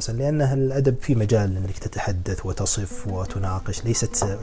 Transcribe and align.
أساسا 0.00 0.12
لأن 0.12 0.42
الأدب 0.42 0.96
في 1.00 1.14
مجال 1.14 1.56
أنك 1.56 1.78
تتحدث 1.78 2.46
وتصف 2.46 3.06
وتناقش 3.06 3.84
ليست 3.84 4.38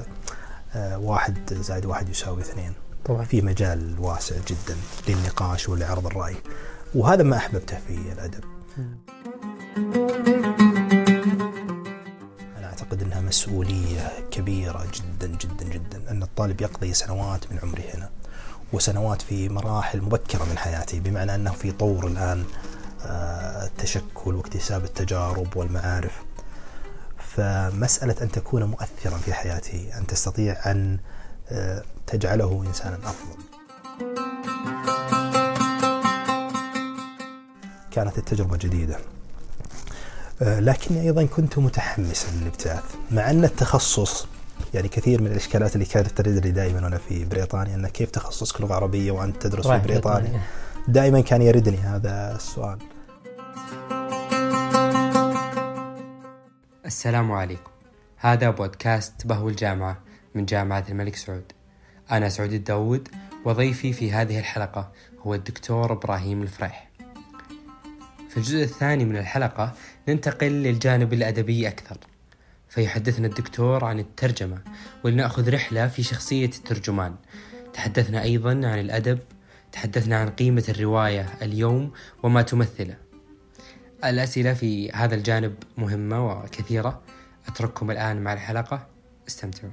آه، 0.75 0.97
واحد 0.97 1.53
زائد 1.53 1.85
واحد 1.85 2.09
يساوي 2.09 2.41
اثنين. 2.41 2.73
طبعا. 3.05 3.25
في 3.25 3.41
مجال 3.41 3.95
واسع 3.99 4.35
جدا 4.47 4.77
للنقاش 5.07 5.69
ولعرض 5.69 6.05
الرأي. 6.05 6.35
وهذا 6.95 7.23
ما 7.23 7.37
أحببته 7.37 7.77
في 7.87 7.93
الأدب. 8.13 8.43
أنا 12.57 12.65
أعتقد 12.65 13.01
أنها 13.01 13.21
مسؤولية 13.21 14.13
كبيرة 14.31 14.85
جدا 14.93 15.27
جدا 15.27 15.65
جدا. 15.65 16.11
أن 16.11 16.23
الطالب 16.23 16.61
يقضي 16.61 16.93
سنوات 16.93 17.51
من 17.51 17.59
عمره 17.63 17.83
هنا 17.93 18.09
وسنوات 18.73 19.21
في 19.21 19.49
مراحل 19.49 20.01
مبكرة 20.01 20.43
من 20.43 20.57
حياته 20.57 20.99
بمعنى 20.99 21.35
أنه 21.35 21.51
في 21.51 21.71
طور 21.71 22.07
الآن 22.07 22.43
التشكل 23.05 24.35
واكتساب 24.35 24.83
التجارب 24.83 25.57
والمعارف. 25.57 26.23
فمسألة 27.17 28.15
أن 28.21 28.31
تكون 28.31 28.63
مؤثرا 28.63 29.17
في 29.17 29.33
حياته 29.33 29.89
أن 29.97 30.07
تستطيع 30.07 30.71
أن 30.71 30.97
آه، 31.51 31.83
تجعله 32.07 32.63
إنسانا 32.67 32.97
أفضل. 33.03 33.37
كانت 37.91 38.17
التجربة 38.17 38.57
جديدة. 38.57 38.97
آه، 40.41 40.59
لكني 40.59 41.01
أيضا 41.01 41.25
كنت 41.25 41.57
متحمسا 41.57 42.27
للابتعاث 42.41 42.83
مع 43.11 43.29
أن 43.29 43.43
التخصص 43.43 44.27
يعني 44.73 44.87
كثير 44.87 45.21
من 45.21 45.27
الإشكالات 45.27 45.73
اللي 45.73 45.85
كانت 45.85 46.07
ترد 46.07 46.45
لي 46.45 46.51
دائما 46.51 46.83
وأنا 46.83 46.97
في 46.97 47.25
بريطانيا 47.25 47.75
أن 47.75 47.87
كيف 47.87 48.11
تخصصك 48.11 48.61
لغة 48.61 48.75
عربية 48.75 49.11
وأنت 49.11 49.41
تدرس 49.41 49.67
في 49.67 49.77
بريطانيا. 49.77 50.41
دائما 50.87 51.21
كان 51.21 51.41
يردني 51.41 51.77
هذا 51.77 52.35
السؤال. 52.35 52.77
السلام 56.85 57.31
عليكم. 57.31 57.71
هذا 58.17 58.49
بودكاست 58.49 59.27
بهو 59.27 59.49
الجامعة 59.49 59.99
من 60.35 60.45
جامعة 60.45 60.85
الملك 60.89 61.15
سعود. 61.15 61.51
أنا 62.11 62.29
سعود 62.29 62.53
الداود 62.53 63.07
وضيفي 63.45 63.93
في 63.93 64.11
هذه 64.11 64.39
الحلقة 64.39 64.91
هو 65.19 65.33
الدكتور 65.33 65.93
إبراهيم 65.93 66.41
الفريح. 66.41 66.89
في 68.29 68.37
الجزء 68.37 68.63
الثاني 68.63 69.05
من 69.05 69.17
الحلقة 69.17 69.73
ننتقل 70.07 70.51
للجانب 70.51 71.13
الأدبي 71.13 71.67
أكثر. 71.67 71.97
فيحدثنا 72.69 73.27
الدكتور 73.27 73.85
عن 73.85 73.99
الترجمة 73.99 74.57
ولنأخذ 75.03 75.53
رحلة 75.53 75.87
في 75.87 76.03
شخصية 76.03 76.45
الترجمان. 76.45 77.15
تحدثنا 77.73 78.23
أيضا 78.23 78.51
عن 78.51 78.79
الأدب 78.79 79.19
تحدثنا 79.71 80.17
عن 80.17 80.29
قيمة 80.29 80.63
الرواية 80.69 81.29
اليوم 81.41 81.91
وما 82.23 82.41
تمثله. 82.41 82.97
الأسئلة 84.05 84.53
في 84.53 84.91
هذا 84.91 85.15
الجانب 85.15 85.55
مهمة 85.77 86.27
وكثيرة. 86.27 87.01
أترككم 87.47 87.91
الآن 87.91 88.21
مع 88.21 88.33
الحلقة. 88.33 88.87
استمتعوا. 89.27 89.71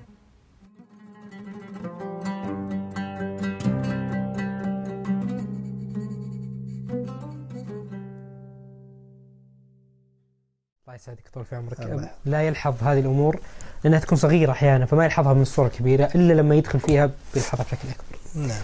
الله 10.85 10.95
يسعدك 10.95 11.29
طول 11.35 11.45
في 11.45 11.57
عمرك. 11.57 11.81
الله. 11.81 12.11
لا 12.25 12.43
يلحظ 12.43 12.83
هذه 12.83 13.01
الأمور 13.01 13.41
لأنها 13.85 13.99
تكون 13.99 14.19
صغيرة 14.19 14.53
أحيانا 14.53 14.87
فما 14.87 15.05
يلحظها 15.05 15.35
من 15.35 15.43
الصورة 15.43 15.67
الكبيره 15.67 16.05
إلا 16.15 16.33
لما 16.33 16.55
يدخل 16.55 16.81
فيها 16.81 17.11
بيلحظها 17.35 17.65
بشكل 17.65 17.89
اكبر. 17.89 18.47
نعم. 18.49 18.63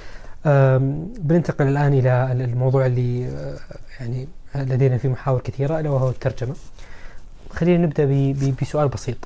بننتقل 1.19 1.67
الآن 1.69 1.93
إلى 1.95 2.33
الموضوع 2.33 2.87
اللي 2.87 3.27
آه، 3.28 3.59
يعني 4.01 4.28
لدينا 4.55 4.99
فيه 4.99 5.09
محاور 5.09 5.41
كثيرة 5.41 5.81
ألا 5.81 5.91
وهو 5.91 6.09
الترجمة. 6.11 6.55
خلينا 7.51 7.87
ب- 7.99 8.55
بسؤال 8.62 8.89
بسيط. 8.89 9.17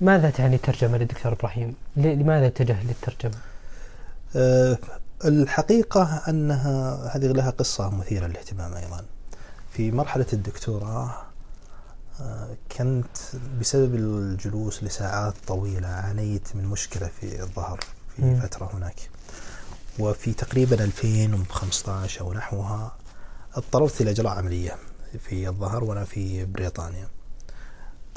ماذا 0.00 0.30
تعني 0.30 0.56
الترجمة 0.56 0.98
للدكتور 0.98 1.32
إبراهيم؟ 1.32 1.74
ل- 1.96 2.18
لماذا 2.18 2.46
اتجه 2.46 2.76
للترجمة؟ 2.82 3.38
أه، 4.36 4.78
الحقيقة 5.24 6.22
أنها 6.28 6.94
هذه 7.16 7.26
لها 7.26 7.50
قصة 7.50 7.90
مثيرة 7.90 8.26
للاهتمام 8.26 8.74
أيضا 8.74 9.04
في 9.72 9.90
مرحلة 9.90 10.26
الدكتوراه 10.32 11.14
أه، 12.20 12.48
كنت 12.78 13.16
بسبب 13.60 13.94
الجلوس 13.94 14.84
لساعات 14.84 15.34
طويلة 15.46 15.88
عانيت 15.88 16.48
من 16.56 16.64
مشكلة 16.64 17.06
في 17.20 17.42
الظهر 17.42 17.80
في 18.16 18.22
مم. 18.22 18.40
فترة 18.40 18.70
هناك 18.74 18.94
وفي 19.98 20.32
تقريبا 20.32 20.84
2015 20.84 22.20
أو 22.20 22.32
نحوها 22.32 22.96
اضطررت 23.54 24.00
إلى 24.00 24.10
إجراء 24.10 24.32
عملية 24.32 24.76
في 25.18 25.48
الظهر 25.48 25.84
وأنا 25.84 26.04
في 26.04 26.44
بريطانيا. 26.44 27.08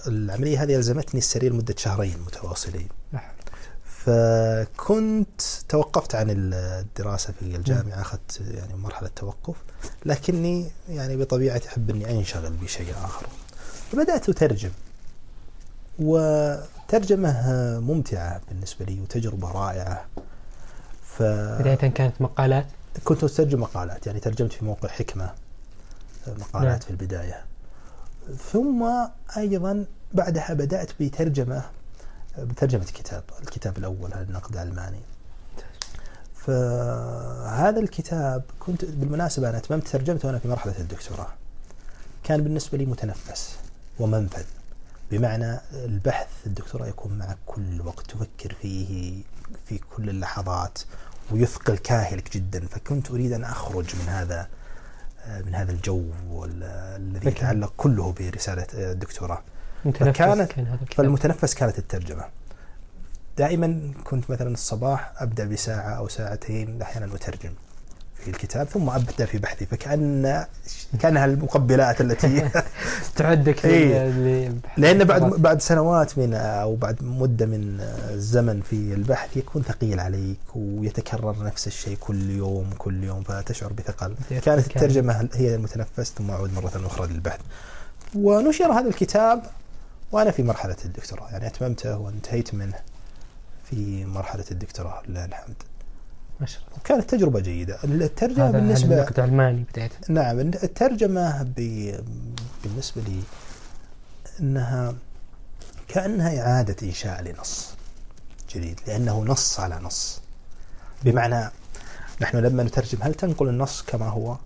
العملية 0.08 0.64
هذه 0.64 0.76
ألزمتني 0.76 1.20
السرير 1.20 1.54
مدة 1.54 1.76
شهرين 1.78 2.20
متواصلين 2.20 2.88
حول. 3.14 3.22
فكنت 3.86 5.42
توقفت 5.70 6.16
عن 6.16 6.28
الدراسة 6.30 7.34
في 7.34 7.42
الجامعة 7.42 8.02
أخذت 8.02 8.42
يعني 8.42 8.76
مرحلة 8.76 9.10
توقف 9.16 9.56
لكني 10.06 10.72
يعني 10.90 11.18
بطبيعتي 11.18 11.68
أحب 11.68 11.90
أني 11.90 12.12
أنشغل 12.12 12.52
بشيء 12.52 12.94
آخر. 13.04 13.28
فبدأت 13.92 14.30
أترجم 14.30 14.72
وترجمة 16.00 17.50
ممتعة 17.80 18.42
بالنسبة 18.50 18.86
لي 18.86 19.02
وتجربة 19.02 19.52
رائعة. 19.52 20.06
بداية 21.22 21.76
كانت 21.76 22.22
مقالات؟ 22.22 22.66
فكنت 22.96 23.24
أترجم 23.24 23.62
مقالات 23.62 24.08
يعني 24.08 24.20
ترجمت 24.20 24.54
في 24.54 24.66
موقع 24.66 24.90
حكمة 24.90 25.32
مقالات 26.28 26.72
نعم. 26.72 26.80
في 26.80 26.90
البداية. 26.90 27.44
ثم 28.52 28.86
أيضا 29.38 29.86
بعدها 30.14 30.54
بدأت 30.54 30.92
بترجمة 31.00 31.64
بترجمة 32.38 32.84
كتاب 32.84 33.24
الكتاب 33.42 33.78
الأول 33.78 34.14
هذا 34.14 34.24
النقد 34.24 34.58
الألماني. 34.58 35.00
فهذا 36.36 37.80
الكتاب 37.80 38.44
كنت 38.60 38.86
بالمناسبة 38.86 39.50
أنا 39.50 39.58
أتممت 39.58 39.88
ترجمته 39.88 40.28
وأنا 40.28 40.40
في 40.40 40.48
مرحلة 40.48 40.80
الدكتوراه. 40.80 41.28
كان 42.24 42.44
بالنسبة 42.44 42.78
لي 42.78 42.86
متنفس 42.86 43.56
ومنفذ 44.00 44.46
بمعنى 45.12 45.60
البحث 45.74 46.28
الدكتوراه 46.46 46.88
يكون 46.88 47.18
معك 47.18 47.38
كل 47.46 47.82
وقت 47.86 48.06
تفكر 48.12 48.56
فيه 48.62 49.22
في 49.66 49.78
كل 49.78 50.10
اللحظات 50.10 50.80
ويثقل 51.32 51.78
كاهلك 51.78 52.34
جدا 52.34 52.68
فكنت 52.68 53.12
أريد 53.12 53.32
أن 53.34 53.44
أخرج 53.44 53.96
من 53.96 54.10
هذا 54.10 54.48
من 55.46 55.56
هذا 55.56 55.72
الجو 55.72 56.04
الذي 56.98 57.28
يتعلق 57.28 57.74
كله 57.78 58.12
برسالة 58.20 58.68
الدكتوراه 58.74 59.42
متنفس 59.86 60.18
فكانت- 60.18 60.52
كان. 60.52 60.78
فالمتنفس 60.96 61.54
كانت 61.54 61.80
الترجمة. 61.80 62.26
دائما 63.38 63.92
كنت 64.04 64.30
مثلا 64.32 64.54
الصباح 64.54 65.14
أبدأ 65.18 65.46
بساعة 65.46 65.90
أو 65.90 66.08
ساعتين 66.08 66.82
أحيانا 66.82 67.16
أترجم. 67.16 67.50
في 67.50 67.65
الكتاب 68.28 68.68
ثم 68.68 68.90
أبدأ 68.90 69.26
في 69.26 69.38
بحثي 69.38 69.66
فكأن 69.66 70.46
كانها 71.00 71.26
المقبلات 71.26 72.02
التي 72.02 72.50
تعدك 73.16 73.66
إيه. 73.66 74.54
لأن 74.78 75.04
بعد. 75.04 75.22
بعد 75.24 75.62
سنوات 75.62 76.18
من 76.18 76.34
أو 76.34 76.76
بعد 76.76 77.04
مدة 77.04 77.46
من 77.46 77.78
الزمن 78.10 78.62
في 78.62 78.76
البحث 78.94 79.38
يكون 79.38 79.62
ثقيل 79.64 80.00
عليك 80.00 80.38
ويتكرر 80.56 81.44
نفس 81.44 81.68
الشيء 81.68 81.98
كل 82.00 82.30
يوم 82.30 82.70
كل 82.78 83.04
يوم 83.04 83.24
فتشعر 83.24 83.74
بثقل 83.74 84.16
كان- 84.30 84.40
كانت 84.40 84.68
الترجمة 84.68 85.30
هي 85.34 85.56
المتنفس 85.56 86.14
ثم 86.18 86.32
أعود 86.32 86.54
مرة 86.54 86.72
أخرى 86.86 87.08
للبحث 87.08 87.40
ونشر 88.16 88.72
هذا 88.72 88.88
الكتاب 88.88 89.44
وأنا 90.12 90.32
في 90.32 90.44
مرحلة 90.44 90.76
الدكتوراه 90.86 91.30
يعني 91.32 91.48
أتممته 91.48 91.98
وانتهيت 91.98 92.54
منه 92.54 92.78
في 93.70 94.06
مرحلة 94.06 94.46
الدكتوراه 94.52 95.02
لله 95.08 95.26
الحمد 95.26 95.56
ما 96.40 96.46
شاء 96.46 96.62
الله. 96.68 96.80
كانت 96.84 97.10
تجربة 97.10 97.40
جيدة. 97.40 97.80
الترجمة 97.84 98.50
هذا 98.50 98.60
بالنسبة 98.60 98.96
النقد 98.96 99.20
علماني 99.20 99.66
بدايه 99.74 99.90
نعم 100.10 100.40
الترجمة 100.40 101.44
ب... 101.44 101.56
بالنسبة 102.64 103.02
لي 103.02 103.22
أنها 104.40 104.96
كأنها 105.88 106.42
إعادة 106.42 106.76
إنشاء 106.84 107.22
لنص 107.22 107.70
جديد 108.56 108.80
لأنه 108.88 109.24
نص 109.24 109.60
على 109.60 109.80
نص. 109.80 110.22
بمعنى 111.04 111.50
نحن 112.22 112.38
لما 112.38 112.64
نترجم 112.64 112.98
هل 113.02 113.14
تنقل 113.14 113.50
النص 113.50 113.82
كما 113.82 114.10
هو؟ 114.10 114.38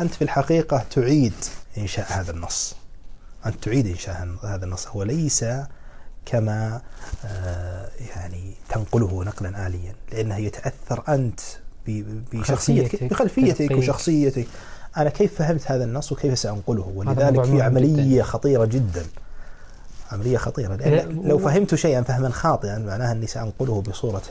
أنت 0.00 0.14
في 0.14 0.22
الحقيقة 0.22 0.84
تعيد 0.90 1.34
إنشاء 1.78 2.06
هذا 2.12 2.30
النص. 2.30 2.74
أنت 3.46 3.64
تعيد 3.64 3.86
إنشاء 3.86 4.36
هذا 4.42 4.64
النص. 4.64 4.86
هو 4.86 5.02
ليس 5.02 5.44
كما 6.26 6.80
آه، 7.24 7.88
يعني 8.16 8.54
تنقله 8.68 9.24
نقلا 9.24 9.66
آليا 9.66 9.94
لأنه 10.12 10.36
يتأثر 10.36 11.02
أنت 11.08 11.40
بشخصيتك 12.32 12.90
خلفيتك، 12.90 13.10
بخلفيتك. 13.12 13.76
وشخصيتك 13.76 14.46
أنا 14.96 15.10
كيف 15.10 15.34
فهمت 15.38 15.70
هذا 15.70 15.84
النص 15.84 16.12
وكيف 16.12 16.38
سأنقله 16.38 16.92
ولذلك 16.96 17.46
هي 17.46 17.62
عملية 17.62 18.14
جداً. 18.14 18.22
خطيرة 18.22 18.64
جدا 18.64 19.06
عملية 20.12 20.36
خطيرة 20.38 20.74
لأن 20.76 21.22
لو 21.24 21.36
و- 21.36 21.38
فهمت 21.38 21.74
شيئا 21.74 22.02
فهما 22.02 22.30
خاطئا 22.30 22.78
معناها 22.78 23.12
أني 23.12 23.26
سأنقله 23.26 23.80
بصورة 23.82 24.22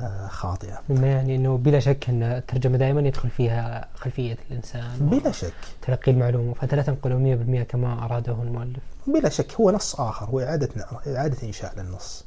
آه، 0.00 0.26
خاطئة. 0.28 0.78
مما 0.88 1.06
يعني 1.06 1.36
إنه 1.36 1.56
بلا 1.56 1.80
شك 1.80 2.08
إن 2.08 2.22
الترجمة 2.22 2.78
دائما 2.78 3.00
يدخل 3.00 3.30
فيها 3.30 3.88
خلفية 3.94 4.36
الإنسان 4.50 4.90
بلا 5.00 5.32
شك. 5.32 5.52
تلقي 5.82 6.12
المعلومة 6.12 6.54
فأنت 6.54 6.74
لا 6.74 6.82
تنقله 6.82 7.18
100% 7.18 7.62
كما 7.62 8.04
أراده 8.04 8.42
المؤلف. 8.42 8.82
بلا 9.06 9.28
شك 9.28 9.54
هو 9.54 9.70
نص 9.70 10.00
آخر 10.00 10.26
هو 10.26 10.40
إعادة 10.40 10.68
إعادة 11.06 11.36
إنشاء 11.42 11.74
للنص. 11.80 12.24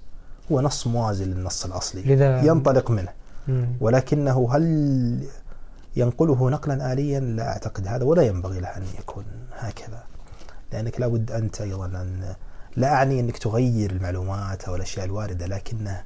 هو 0.52 0.62
نص 0.62 0.88
موازي 0.88 1.26
للنص 1.26 1.66
الأصلي. 1.66 2.02
لذا 2.02 2.42
ينطلق 2.42 2.92
منه. 2.92 3.12
مم. 3.48 3.68
ولكنه 3.82 4.50
هل 4.56 5.28
ينقله 5.96 6.50
نقلا 6.50 6.94
آليا؟ 6.94 7.20
لا 7.20 7.48
أعتقد 7.48 7.88
هذا 7.88 8.04
ولا 8.04 8.22
ينبغي 8.22 8.60
له 8.60 8.68
أن 8.68 8.84
يكون 9.00 9.26
هكذا. 9.58 10.04
لأنك 10.72 11.00
لابد 11.00 11.32
أنت 11.32 11.62
أيضا 11.62 11.86
أن 11.86 12.36
لا 12.76 12.94
أعني 12.94 13.20
أنك 13.20 13.38
تغير 13.38 13.92
المعلومات 13.92 14.64
أو 14.64 14.76
الأشياء 14.76 15.06
الواردة 15.06 15.46
لكنه 15.46 16.04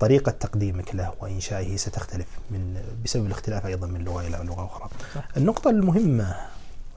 طريقة 0.00 0.30
تقديمك 0.32 0.94
له 0.94 1.12
وإنشائه 1.20 1.76
ستختلف 1.76 2.26
من 2.50 2.82
بسبب 3.04 3.26
الاختلاف 3.26 3.66
أيضا 3.66 3.86
من 3.86 4.04
لغة 4.04 4.20
إلى 4.26 4.36
لغة 4.44 4.64
أخرى. 4.66 4.88
صح. 5.14 5.28
النقطة 5.36 5.70
المهمة 5.70 6.36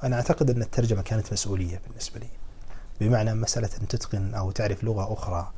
أنا 0.03 0.15
أعتقد 0.15 0.50
أن 0.50 0.61
الترجمة 0.61 1.01
كانت 1.01 1.33
مسؤولية 1.33 1.81
بالنسبة 1.88 2.19
لي. 2.19 2.27
بمعنى 3.01 3.33
مسألة 3.33 3.69
أن 3.81 3.88
تتقن 3.88 4.33
أو 4.33 4.51
تعرف 4.51 4.83
لغة 4.83 5.13
أخرى 5.13 5.51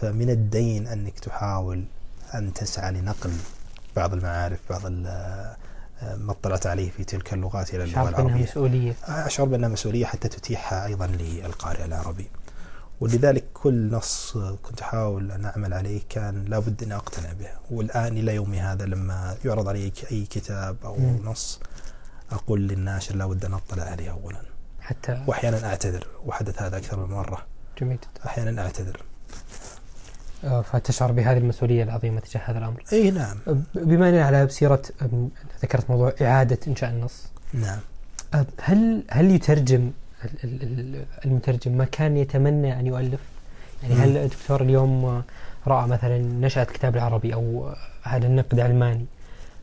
فمن 0.00 0.30
الدين 0.30 0.86
أنك 0.86 1.18
تحاول 1.18 1.84
أن 2.34 2.52
تسعى 2.54 2.92
لنقل 2.92 3.32
بعض 3.96 4.12
المعارف 4.14 4.58
بعض 4.70 4.82
ال- 4.86 5.56
ما 6.02 6.32
اطلعت 6.32 6.66
عليه 6.66 6.90
في 6.90 7.04
تلك 7.04 7.32
اللغات 7.32 7.74
إلى 7.74 7.84
اللغة 7.84 8.00
العربية. 8.08 8.44
أشعر 9.04 9.46
بأنها 9.46 9.68
مسؤولية 9.68 10.04
حتى 10.06 10.28
تتيحها 10.28 10.86
أيضا 10.86 11.06
للقارئ 11.06 11.84
العربي. 11.84 12.26
ولذلك 13.02 13.44
كل 13.54 13.90
نص 13.90 14.36
كنت 14.62 14.80
أحاول 14.80 15.32
أن 15.32 15.44
أعمل 15.44 15.74
عليه 15.74 16.00
كان 16.08 16.44
لابد 16.44 16.82
أن 16.82 16.92
أقتنع 16.92 17.32
به. 17.32 17.48
والآن 17.70 18.16
إلى 18.16 18.34
يومي 18.34 18.60
هذا 18.60 18.84
لما 18.86 19.36
يعرض 19.44 19.68
علي 19.68 19.92
أي 20.12 20.24
كتاب 20.30 20.76
أو 20.84 20.96
مم. 20.96 21.18
نص 21.30 21.60
أقول 22.32 22.68
للناشر 22.68 23.14
لابد 23.16 23.44
أن 23.44 23.54
أطلع 23.54 23.84
عليه 23.84 24.10
أولا. 24.10 24.40
حتى 24.80 25.22
وأحيانا 25.26 25.66
أعتذر 25.66 26.06
وحدث 26.26 26.62
هذا 26.62 26.76
أكثر 26.76 27.06
من 27.06 27.14
مرة. 27.14 27.46
جميل. 27.80 27.96
جدا 27.96 28.26
أحيانا 28.26 28.62
أعتذر. 28.62 29.02
آه، 30.44 30.60
فتشعر 30.62 31.12
بهذه 31.12 31.38
المسؤولية 31.38 31.82
العظيمة 31.82 32.20
تجاه 32.20 32.40
هذا 32.40 32.58
الأمر. 32.58 32.82
أي 32.92 33.10
نعم. 33.10 33.36
ب- 33.46 33.62
بما 33.74 34.08
إننا 34.08 34.24
على 34.24 34.42
أم، 35.02 35.30
ذكرت 35.62 35.90
موضوع 35.90 36.12
إعادة 36.22 36.58
إنشاء 36.68 36.90
النص. 36.90 37.22
نعم. 37.54 37.78
أه، 38.34 38.46
هل 38.62 39.04
هل 39.10 39.30
يترجم 39.30 39.90
المترجم 41.24 41.72
ما 41.72 41.84
كان 41.84 42.16
يتمنى 42.16 42.80
أن 42.80 42.86
يؤلف؟ 42.86 43.20
يعني 43.82 43.94
هل. 43.94 44.16
الدكتور 44.16 44.62
اليوم 44.62 45.22
رأى 45.66 45.88
مثلا 45.88 46.18
نشأة 46.18 46.64
كتاب 46.64 46.96
العربي 46.96 47.34
أو 47.34 47.74
هذا 48.02 48.26
النقد 48.26 48.60
علماني 48.60 49.06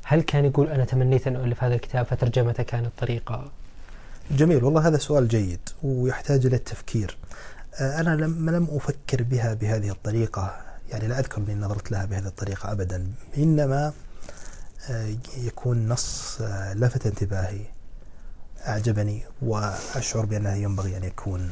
هل 0.03 0.21
كان 0.21 0.45
يقول 0.45 0.67
أنا 0.67 0.85
تمنيت 0.85 1.27
أن 1.27 1.35
الف 1.35 1.63
هذا 1.63 1.75
الكتاب 1.75 2.05
فترجمته 2.05 2.63
كانت 2.63 2.89
طريقة 2.97 3.51
جميل 4.31 4.63
والله 4.63 4.87
هذا 4.87 4.97
سؤال 4.97 5.27
جيد 5.27 5.59
ويحتاج 5.83 6.45
إلى 6.45 6.55
التفكير 6.55 7.17
آه، 7.79 7.99
أنا 7.99 8.15
لم 8.15 8.49
لم 8.49 8.67
أفكر 8.71 9.23
بها 9.23 9.53
بهذه 9.53 9.89
الطريقة 9.89 10.61
يعني 10.91 11.07
لا 11.07 11.19
أذكر 11.19 11.41
أني 11.41 11.55
نظرت 11.55 11.91
لها 11.91 12.05
بهذه 12.05 12.27
الطريقة 12.27 12.71
أبدا 12.71 13.07
إنما 13.37 13.93
آه، 14.89 15.15
يكون 15.37 15.89
نص 15.89 16.41
آه، 16.41 16.73
لفت 16.73 17.05
انتباهي 17.05 17.61
أعجبني 18.67 19.23
وأشعر 19.41 20.25
بأنه 20.25 20.53
ينبغي 20.55 20.97
أن 20.97 21.03
يكون 21.03 21.51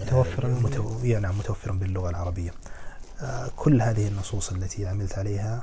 آه، 0.00 0.04
متوفراً. 0.04 0.48
متو... 0.48 0.98
يعني 1.04 1.22
نعم 1.22 1.38
متوفرا 1.38 1.72
باللغة 1.72 2.10
العربية 2.10 2.50
آه، 3.20 3.50
كل 3.56 3.82
هذه 3.82 4.08
النصوص 4.08 4.52
التي 4.52 4.86
عملت 4.86 5.18
عليها 5.18 5.62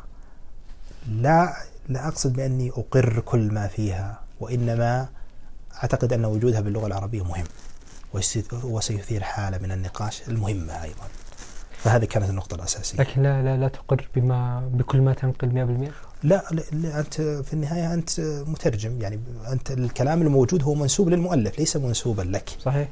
لا 1.07 1.53
لا 1.89 2.07
أقصد 2.07 2.33
بأني 2.33 2.69
أقر 2.69 3.19
كل 3.19 3.53
ما 3.53 3.67
فيها 3.67 4.21
وإنما 4.39 5.09
أعتقد 5.83 6.13
أن 6.13 6.25
وجودها 6.25 6.61
باللغة 6.61 6.87
العربية 6.87 7.23
مهم 7.23 7.45
وسيثير 8.63 9.23
حالة 9.23 9.57
من 9.57 9.71
النقاش 9.71 10.21
المهمة 10.27 10.83
أيضا 10.83 11.07
فهذه 11.77 12.05
كانت 12.05 12.29
النقطة 12.29 12.55
الأساسية. 12.55 12.97
لكن 12.99 13.23
لا 13.23 13.41
لا, 13.41 13.57
لا 13.57 13.67
تقر 13.67 14.09
بما 14.15 14.69
بكل 14.73 15.01
ما 15.01 15.13
تنقل 15.13 15.87
100% 15.89 15.91
لا, 16.23 16.43
لا, 16.51 16.63
لا 16.71 16.99
أنت 16.99 17.13
في 17.21 17.53
النهاية 17.53 17.93
أنت 17.93 18.19
مترجم 18.47 19.01
يعني 19.01 19.19
أنت 19.51 19.71
الكلام 19.71 20.21
الموجود 20.21 20.63
هو 20.63 20.73
منسوب 20.73 21.09
للمؤلف 21.09 21.59
ليس 21.59 21.77
منسوبا 21.77 22.21
لك. 22.21 22.49
صحيح؟ 22.61 22.87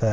ف 0.00 0.04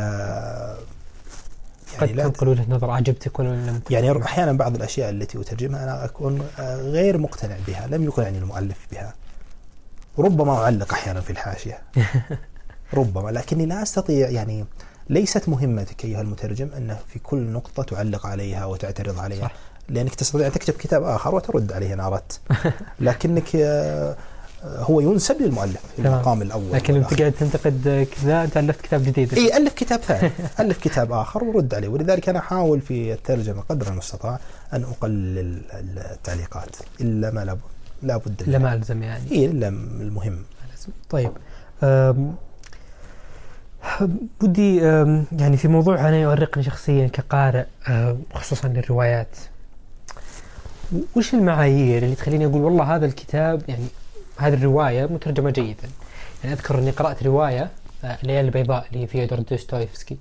قد 1.97 2.07
يعني 2.07 2.13
لا 2.13 2.23
تنقل 2.23 2.47
وجهة 2.47 2.65
نظر 2.69 2.89
عجبتك 2.91 3.39
ولا 3.39 3.49
لم. 3.49 3.81
يعني 3.89 4.23
أحيانا 4.23 4.53
بعض 4.53 4.75
الأشياء 4.75 5.09
التي 5.09 5.41
أترجمها 5.41 5.83
أنا 5.83 6.05
أكون 6.05 6.41
غير 6.79 7.17
مقتنع 7.17 7.55
بها 7.67 7.87
لم 7.87 8.03
يقنعني 8.03 8.37
المؤلف 8.37 8.87
بها. 8.91 9.13
ربما 10.19 10.53
أعلق 10.53 10.93
أحيانا 10.93 11.21
في 11.21 11.29
الحاشية. 11.29 11.81
ربما 12.93 13.29
لكني 13.29 13.65
لا 13.65 13.81
أستطيع 13.81 14.29
يعني 14.29 14.65
ليست 15.09 15.49
مهمتك 15.49 16.05
أيها 16.05 16.21
المترجم 16.21 16.69
أن 16.77 16.97
في 17.07 17.19
كل 17.19 17.37
نقطة 17.37 17.83
تعلق 17.83 18.25
عليها 18.25 18.65
وتعترض 18.65 19.19
عليها. 19.19 19.41
صح. 19.41 19.55
لأنك 19.89 20.15
تستطيع 20.15 20.47
أن 20.47 20.51
تكتب 20.51 20.73
كتاب 20.73 21.03
آخر 21.03 21.35
وترد 21.35 21.71
عليه 21.73 21.93
إن 21.93 21.99
أردت. 21.99 22.39
لكنك 22.99 23.55
آه، 23.55 24.15
هو 24.63 24.99
ينسب 24.99 25.41
للمؤلف 25.41 25.81
في. 25.97 26.07
المقام 26.07 26.41
الأول 26.41 26.71
لكن 26.73 26.95
أنت. 26.95 27.13
قاعد 27.13 27.31
تنتقد 27.31 28.07
كذا 28.21 28.43
أنت 28.43 28.57
ألفت 28.57 28.81
كتاب 28.81 29.03
جديد. 29.03 29.33
إي 29.33 29.57
ألف 29.57 29.73
كتاب 29.73 29.99
ثاني. 29.99 30.31
ألف 30.59 30.77
كتاب 30.77 31.11
آخر 31.11 31.43
ورد 31.43 31.73
عليه. 31.73 31.87
ولذلك 31.87 32.29
أنا 32.29 32.39
أحاول 32.39 32.81
في 32.81 33.13
الترجمة 33.13 33.61
قدر 33.69 33.87
المستطاع 33.87 34.39
أن 34.73 34.83
أقلل 34.83 35.61
التعليقات. 36.11 36.75
إلا 37.01 37.31
ما 37.31 37.45
لابد 37.45 37.61
لابد 38.03 38.43
لا 38.47 38.57
ما 38.57 38.73
ألزم 38.73 39.03
يعني. 39.03 39.31
إي 39.31 39.45
إلا 39.45 39.67
المهم. 39.67 40.43
طيب 41.09 41.31
ودي 44.43 44.77
يعني 45.31 45.57
في 45.57 45.67
موضوع 45.67 45.99
أنا 46.09 46.17
يؤرقني 46.17 46.63
شخصيا 46.63 47.07
كقارئ 47.07 47.65
أم، 47.87 48.17
خصوصا 48.33 48.67
للروايات. 48.67 49.37
وش 51.15 51.33
المعايير 51.33 52.03
اللي 52.03 52.15
تخليني 52.15 52.45
أقول 52.45 52.61
والله 52.61 52.95
هذا 52.95 53.05
الكتاب 53.05 53.61
يعني 53.67 53.85
هذه 54.37 54.53
الرواية 54.53 55.05
مترجمة 55.05 55.49
جيدا؟ 55.49 55.89
يعني 56.43 56.55
أذكر 56.55 56.79
إني 56.79 56.91
قرأت 56.91 57.23
رواية 57.23 57.69
آه، 58.03 58.17
الليالي 58.23 58.47
البيضاء 58.47 58.85
اللي 58.91 59.03
هي 59.03 59.07
فيودور 59.07 59.39
دوستويفسكي 59.39 60.17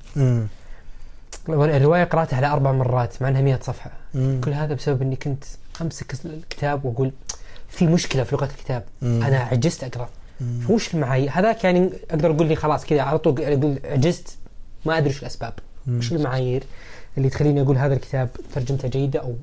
الرواية 1.49 2.05
قرأتها 2.05 2.37
على 2.37 2.47
أربع 2.47 2.73
مرات 2.73 3.23
مع 3.23 3.29
إنها 3.29 3.43
100 3.43 3.59
صفحة. 3.63 3.91
مم. 4.15 4.41
كل 4.45 4.53
هذا 4.53 4.75
بسبب 4.75 5.03
إني 5.03 5.17
كنت 5.17 5.45
أمسك 5.81 6.15
الكتاب 6.25 6.85
وأقول 6.85 7.13
في 7.69 7.87
مشكلة 7.87 8.23
في 8.25 8.37
لغة 8.37 8.45
الكتاب. 8.45 8.83
مم. 9.03 9.23
أنا 9.23 9.39
عجزت 9.39 9.85
أقرأ. 9.85 10.09
مم. 10.41 10.71
وش 10.71 10.95
المعايير 10.95 11.31
هذاك 11.33 11.65
يعني 11.65 11.91
أقدر 12.11 12.31
أقول 12.31 12.47
لي 12.47 12.57
خلاص 12.57 12.85
كذا 12.85 13.03
على 13.03 13.19
طول 13.19 13.43
أقول 13.43 13.79
عجزت 13.85 14.37
ما 14.85 14.99
أدري 14.99 15.11
وش 15.11 15.23
الأسباب. 15.23 15.53
وش 15.89 16.13
المعايير 16.13 16.65
اللي 17.19 17.31
تخليني 17.31 17.63
أقول 17.63 17.77
هذا 17.77 17.95
الكتاب 17.95 18.29
ترجمته 18.55 18.89
جيدة 18.89 19.21
أو 19.21 19.37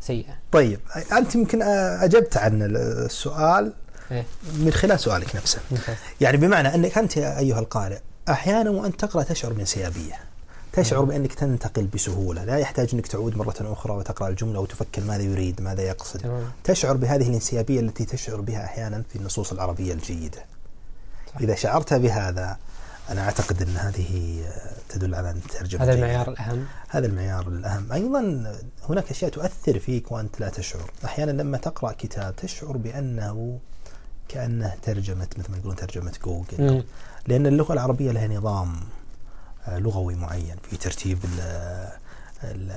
سيئة 0.00 0.34
طيب 0.52 0.80
أنت 1.12 1.34
يمكن 1.34 1.62
أجبت 1.62 2.36
عن 2.36 2.62
السؤال 2.62 3.72
إيه. 4.10 4.24
من 4.58 4.70
خلال 4.72 5.00
سؤالك 5.00 5.36
نفسه 5.36 5.58
يعني 6.20 6.36
بمعنى 6.36 6.74
أنك 6.74 6.98
أنت 6.98 7.18
أيها 7.18 7.58
القارئ 7.58 7.98
أحيانا 8.28 8.70
وانت 8.70 9.00
تقرأ 9.00 9.22
تشعر 9.22 9.52
بانسيابية 9.52 10.14
تشعر. 10.76 11.04
بأنك 11.04 11.34
تنتقل 11.34 11.86
بسهولة 11.86 12.44
لا 12.44 12.58
يحتاج 12.58 12.88
أنك 12.94 13.06
تعود 13.06 13.36
مرة 13.36 13.54
أخرى 13.60 13.92
وتقرأ 13.92 14.28
الجملة 14.28 14.60
وتفكر 14.60 15.02
ماذا 15.04 15.22
يريد 15.22 15.60
ماذا 15.62 15.82
يقصد 15.82 16.20
تمام 16.20 16.50
تشعر 16.64 16.96
بهذه 16.96 17.28
الانسيابية 17.28 17.80
التي 17.80 18.04
تشعر 18.04 18.40
بها 18.40 18.64
أحيانا 18.64 19.02
في 19.10 19.16
النصوص 19.16 19.52
العربية 19.52 19.92
الجيدة 19.92 20.44
صح. 21.34 21.40
إذا 21.40 21.54
شعرت 21.54 21.94
بهذا 21.94 22.56
أنا 23.10 23.20
أعتقد 23.20 23.62
أن 23.62 23.76
هذه 23.76 24.40
تدل 24.88 25.14
على 25.14 25.30
أن 25.30 25.36
الترجمه 25.36 25.82
هذا. 25.84 25.94
المعيار 25.94 26.28
الأهم 26.30 26.64
هذا 26.88 27.06
المعيار 27.06 27.48
الأهم 27.48 27.92
أيضا 27.92 28.52
هناك 28.88 29.10
أشياء 29.10 29.30
تؤثر 29.30 29.78
فيك 29.78 30.12
وأنت 30.12 30.40
لا 30.40 30.48
تشعر 30.48 30.90
أحيانا 31.04 31.30
لما 31.30 31.58
تقرأ 31.58 31.92
كتاب 31.92 32.36
تشعر 32.36 32.76
بأنه 32.76 33.58
كأنه 34.28 34.74
ترجمة 34.82 35.26
مثل 35.38 35.50
ما 35.50 35.56
يقولون 35.56 35.76
ترجمة 35.76 36.12
جوجل 36.24 36.72
مم. 36.72 36.84
لأن 37.26 37.46
اللغة 37.46 37.72
العربية 37.72 38.10
لها 38.12 38.28
نظام 38.28 38.76
لغوي 39.68 40.14
معين 40.14 40.56
في 40.70 40.76
ترتيب 40.76 41.18
ال- 41.24 41.90
ال- 42.44 42.70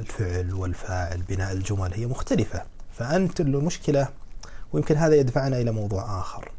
الفعل 0.00 0.54
والفاعل 0.54 1.22
بناء 1.22 1.52
الجمل 1.52 1.94
هي 1.94 2.06
مختلفة 2.06 2.62
فأنت 2.98 3.40
المشكلة 3.40 4.08
ويمكن 4.72 4.96
هذا 4.96 5.14
يدفعنا 5.14 5.60
إلى 5.60 5.70
موضوع 5.70 6.20
آخر 6.20 6.50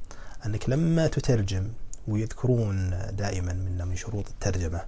أنك 0.46 0.70
لما 0.70 1.08
تترجم 1.08 1.68
ويذكرون 2.08 2.90
دائما 3.12 3.54
من 3.54 3.86
من 3.88 3.96
شروط 3.96 4.28
الترجمة 4.28 4.82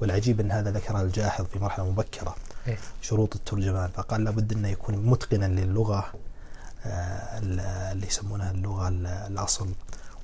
والعجيب 0.00 0.40
أن 0.40 0.50
هذا 0.52 0.70
ذكرها 0.70 1.02
الجاحظ 1.02 1.44
في 1.44 1.58
مرحلة 1.58 1.90
مبكرة 1.90 2.36
إيه. 2.68 2.78
شروط 3.02 3.34
الترجمان 3.36 3.90
فقال 3.90 4.24
لابد 4.24 4.52
أنه 4.52 4.68
يكون 4.68 4.96
متقنا 4.96 5.46
للغة 5.46 6.12
آه، 6.86 7.38
ال- 7.38 7.60
اللي 7.60 8.06
يسمونها 8.06 8.50
اللغة 8.50 8.88
ال- 8.88 9.06
الأصل 9.06 9.68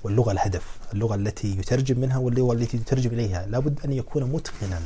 واللغة 0.05 0.33
الهدف 0.33 0.63
اللغة 0.93 1.15
التي 1.15 1.59
يترجم 1.59 2.01
منها 2.01 2.19
واللغة 2.19 2.53
التي 2.53 2.77
يترجم 2.77 3.11
إليها. 3.11 3.47
لابد 3.47 3.79
أن 3.85 3.93
يكون 3.93 4.25
متقنا 4.25 4.81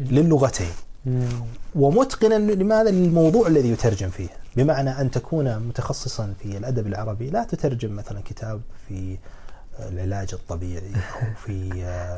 للغتين. 0.00 0.72
ومتقنا 1.74 2.34
لماذا؟ 2.34 2.90
للموضوع 2.90 3.46
الذي 3.46 3.68
يترجم 3.70 4.10
فيه. 4.10 4.28
بمعنى 4.56 5.00
أن 5.00 5.10
تكون 5.10 5.58
متخصصا 5.58 6.34
في 6.42 6.56
الأدب 6.56 6.86
العربي. 6.86 7.30
لا 7.30 7.44
تترجم 7.44 7.96
مثلا 7.96 8.20
كتاب 8.24 8.60
في 8.88 9.16
العلاج 9.78 10.28
الطبيعي 10.32 10.92
أو 10.94 11.34
في 11.46 11.52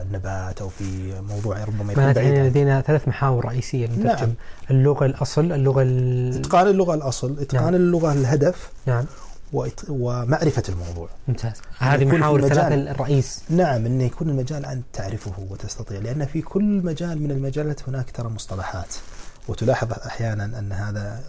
النبات 0.07 0.61
أو 0.61 0.69
في 0.69 1.21
موضوع 1.21 1.65
ربما 1.65 1.93
يكون 1.93 2.13
بعيد 2.13 2.35
لدينا 2.35 2.81
ثلاث 2.81 3.09
محاور 3.09 3.45
رئيسية 3.45 3.87
للمترجم 3.87 4.27
نعم. 4.27 4.35
اللغة 4.71 5.07
الأصل 5.07 5.53
اللغة 5.53 5.83
ال... 5.83 6.39
إتقان 6.39 6.67
اللغة 6.67 6.95
الأصل 6.95 7.39
إتقان 7.41 7.65
نعم. 7.65 7.75
اللغة 7.75 8.13
الهدف. 8.13 8.71
نعم. 8.87 9.05
ومعرفة 9.89 10.63
الموضوع. 10.69 11.09
ممتاز. 11.29 11.53
هذه 11.79 12.05
محاور. 12.05 12.41
الثلاثة 12.41 12.75
الرئيس. 12.75 13.43
نعم 13.51 13.87
أن 13.87 14.01
يكون 14.01 14.29
المجال 14.29 14.67
أنت 14.67 14.85
تعرفه 14.93 15.33
وتستطيع 15.51 15.99
لأن 16.01 16.27
في 16.27 16.43
كل 16.43 16.83
مجال 16.85 17.23
من 17.23 17.31
المجالات 17.31 17.89
هناك 17.89 18.11
ترى 18.11 18.29
مصطلحات. 18.29 18.95
وتلاحظ 19.49 19.93
أحيانا 19.93 20.45
أن 20.45 20.73
هذا 20.73 21.25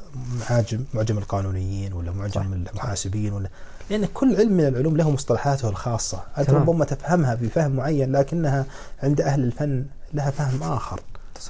معجم 0.49 0.83
معجم 0.93 1.17
القانونيين 1.17 1.93
ولا 1.93 2.11
معجم 2.11 2.31
صح. 2.31 2.41
المحاسبين 2.41 3.33
ولا 3.33 3.49
لأن 3.89 4.05
كل 4.05 4.35
علم 4.35 4.53
من 4.53 4.67
العلوم 4.67 4.97
له 4.97 5.11
مصطلحاته 5.11 5.69
الخاصة. 5.69 6.23
أنت. 6.37 6.49
ربما 6.49 6.85
تفهمها 6.85 7.35
بفهم 7.35 7.71
معين 7.71 8.11
لكنها 8.11 8.65
عند 9.03 9.21
أهل 9.21 9.43
الفن 9.43 9.85
لها 10.13 10.31
فهم 10.31 10.63
آخر. 10.63 11.01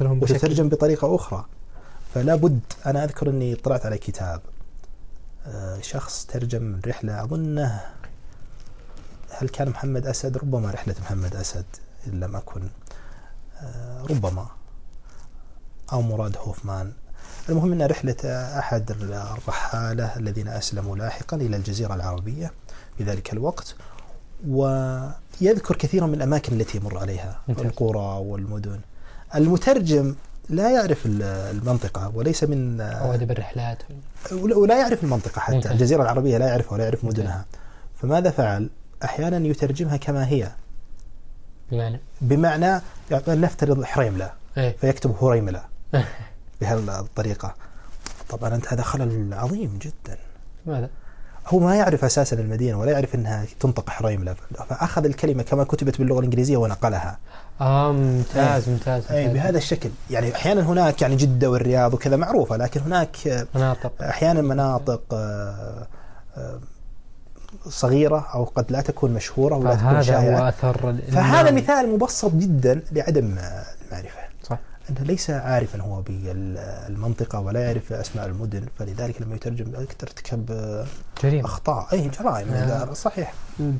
وتترجم 0.01 0.69
بطريقة 0.69 1.15
أخرى. 1.15 1.45
فلا 2.13 2.35
بد 2.35 2.59
أنا 2.85 3.03
أذكر 3.03 3.29
أني 3.29 3.55
طلعت 3.55 3.85
على 3.85 3.97
كتاب. 3.97 4.41
شخص 5.81 6.25
ترجم 6.25 6.61
من 6.61 6.81
رحلة. 6.87 7.23
أظنه 7.23 7.81
هل 9.29 9.49
كان 9.49 9.69
محمد 9.69 10.07
أسد؟ 10.07 10.37
ربما 10.37 10.71
رحلة 10.71 10.95
محمد 11.01 11.35
أسد 11.35 11.65
إن 12.07 12.19
لم 12.19 12.35
أكن. 12.35 12.69
آه، 13.61 14.03
ربما. 14.09 14.47
أو 15.93 16.01
مراد 16.01 16.37
هوفمان. 16.37 16.91
المهم 17.49 17.71
أن 17.71 17.81
رحلة 17.81 18.15
أحد 18.59 18.91
الرحالة 18.91 20.17
الذين 20.17 20.47
أسلموا 20.47 20.97
لاحقا 20.97 21.37
إلى 21.37 21.57
الجزيرة 21.57 21.95
العربية 21.95 22.51
في 22.97 23.03
ذلك 23.03 23.33
الوقت 23.33 23.75
ويذكر 24.47 25.75
كثيرا 25.75 26.07
من 26.07 26.13
الأماكن 26.13 26.59
التي 26.61 26.77
يمر 26.77 26.97
عليها. 26.97 27.41
القرى 27.49 28.19
والمدن. 28.25 28.79
المترجم 29.35 30.15
لا 30.49 30.71
يعرف 30.71 31.05
ال- 31.05 31.21
المنطقة 31.23 32.11
وليس 32.15 32.43
من 32.43 32.81
أو 32.81 33.13
أدب 33.13 33.31
الرحلات. 33.31 33.77
ولا 34.31 34.79
يعرف 34.79 35.03
المنطقة 35.03 35.39
حتى. 35.39 35.71
الجزيرة 35.71 36.01
العربية 36.03 36.37
لا 36.37 36.47
يعرفها 36.47 36.73
ولا 36.73 36.83
يعرف. 36.83 37.05
مدنها. 37.05 37.45
فماذا 38.01 38.29
فعل؟ 38.31 38.69
أحيانا 39.03 39.47
يترجمها 39.47 39.97
كما 39.97 40.27
هي. 40.27 40.51
بمعنى؟ 41.71 41.99
بمعنى 42.21 42.65
يعني 43.11 43.41
نفترض 43.41 43.83
حريملة 43.83 44.31
إيه. 44.57 44.75
فيكتب 44.81 45.15
هريملة 45.23 45.63
بهالطريقة 46.61 47.55
طبعا 48.29 48.55
أنت 48.55 48.73
هذا 48.73 48.81
خلل 48.81 49.33
عظيم 49.33 49.79
جدا. 49.81 50.17
ماذا؟ 50.65 50.89
هو 51.49 51.59
ما 51.59 51.75
يعرف 51.75 52.05
أساسا 52.05 52.35
المدينة 52.39 52.79
ولا 52.79 52.91
يعرف 52.91 53.15
أنها 53.15 53.45
تنطق 53.59 53.89
حريملة 53.89 54.35
فأخذ 54.69 55.05
الكلمة 55.05 55.43
كما 55.43 55.63
كتبت 55.63 55.97
باللغة 55.97 56.19
الإنجليزية 56.19 56.57
ونقلها. 56.57 57.17
آه 57.61 57.91
ممتاز 57.91 58.69
ممتاز, 58.69 59.03
أي 59.11 59.27
ممتاز. 59.27 59.33
بهذا 59.37 59.57
الشكل. 59.57 59.89
يعني 60.09 60.35
أحيانا 60.35 60.61
هناك 60.61 61.01
يعني 61.01 61.15
جدة 61.15 61.49
والرياض 61.51 61.93
وكذا 61.93 62.15
معروفة 62.15 62.57
لكن 62.57 62.81
هناك 62.81 63.47
مناطق. 63.55 63.91
أحيانا 64.01 64.41
مناطق 64.41 65.01
آه، 65.13 65.87
آه، 66.37 66.59
صغيرة 67.69 68.27
أو 68.33 68.43
قد 68.43 68.65
لا 68.71 68.81
تكون 68.81 69.13
مشهورة 69.13 69.55
ولا 69.55 69.75
تكون 69.75 70.01
ال- 70.89 71.11
فهذا. 71.11 71.51
مثال 71.51 71.89
مبسط 71.93 72.31
جدا 72.35 72.81
لعدم 72.91 73.35
انه 73.91 74.28
ليس 74.99 75.29
عارفا 75.29 75.81
هو 75.81 76.01
بالمنطقة 76.01 77.39
ولا 77.39 77.59
يعرف 77.59 77.93
أسماء 77.93 78.25
المدن 78.25 78.63
فلذلك 78.79 79.21
لما 79.21 79.35
يترجم 79.35 79.71
ترتكب 79.99 80.51
آه، 80.51 80.85
جريمة. 81.23 81.45
أخطاء. 81.45 81.87
اي 81.93 82.09
جرائم. 82.19 82.49
آه. 82.53 82.93
صحيح. 82.93 83.33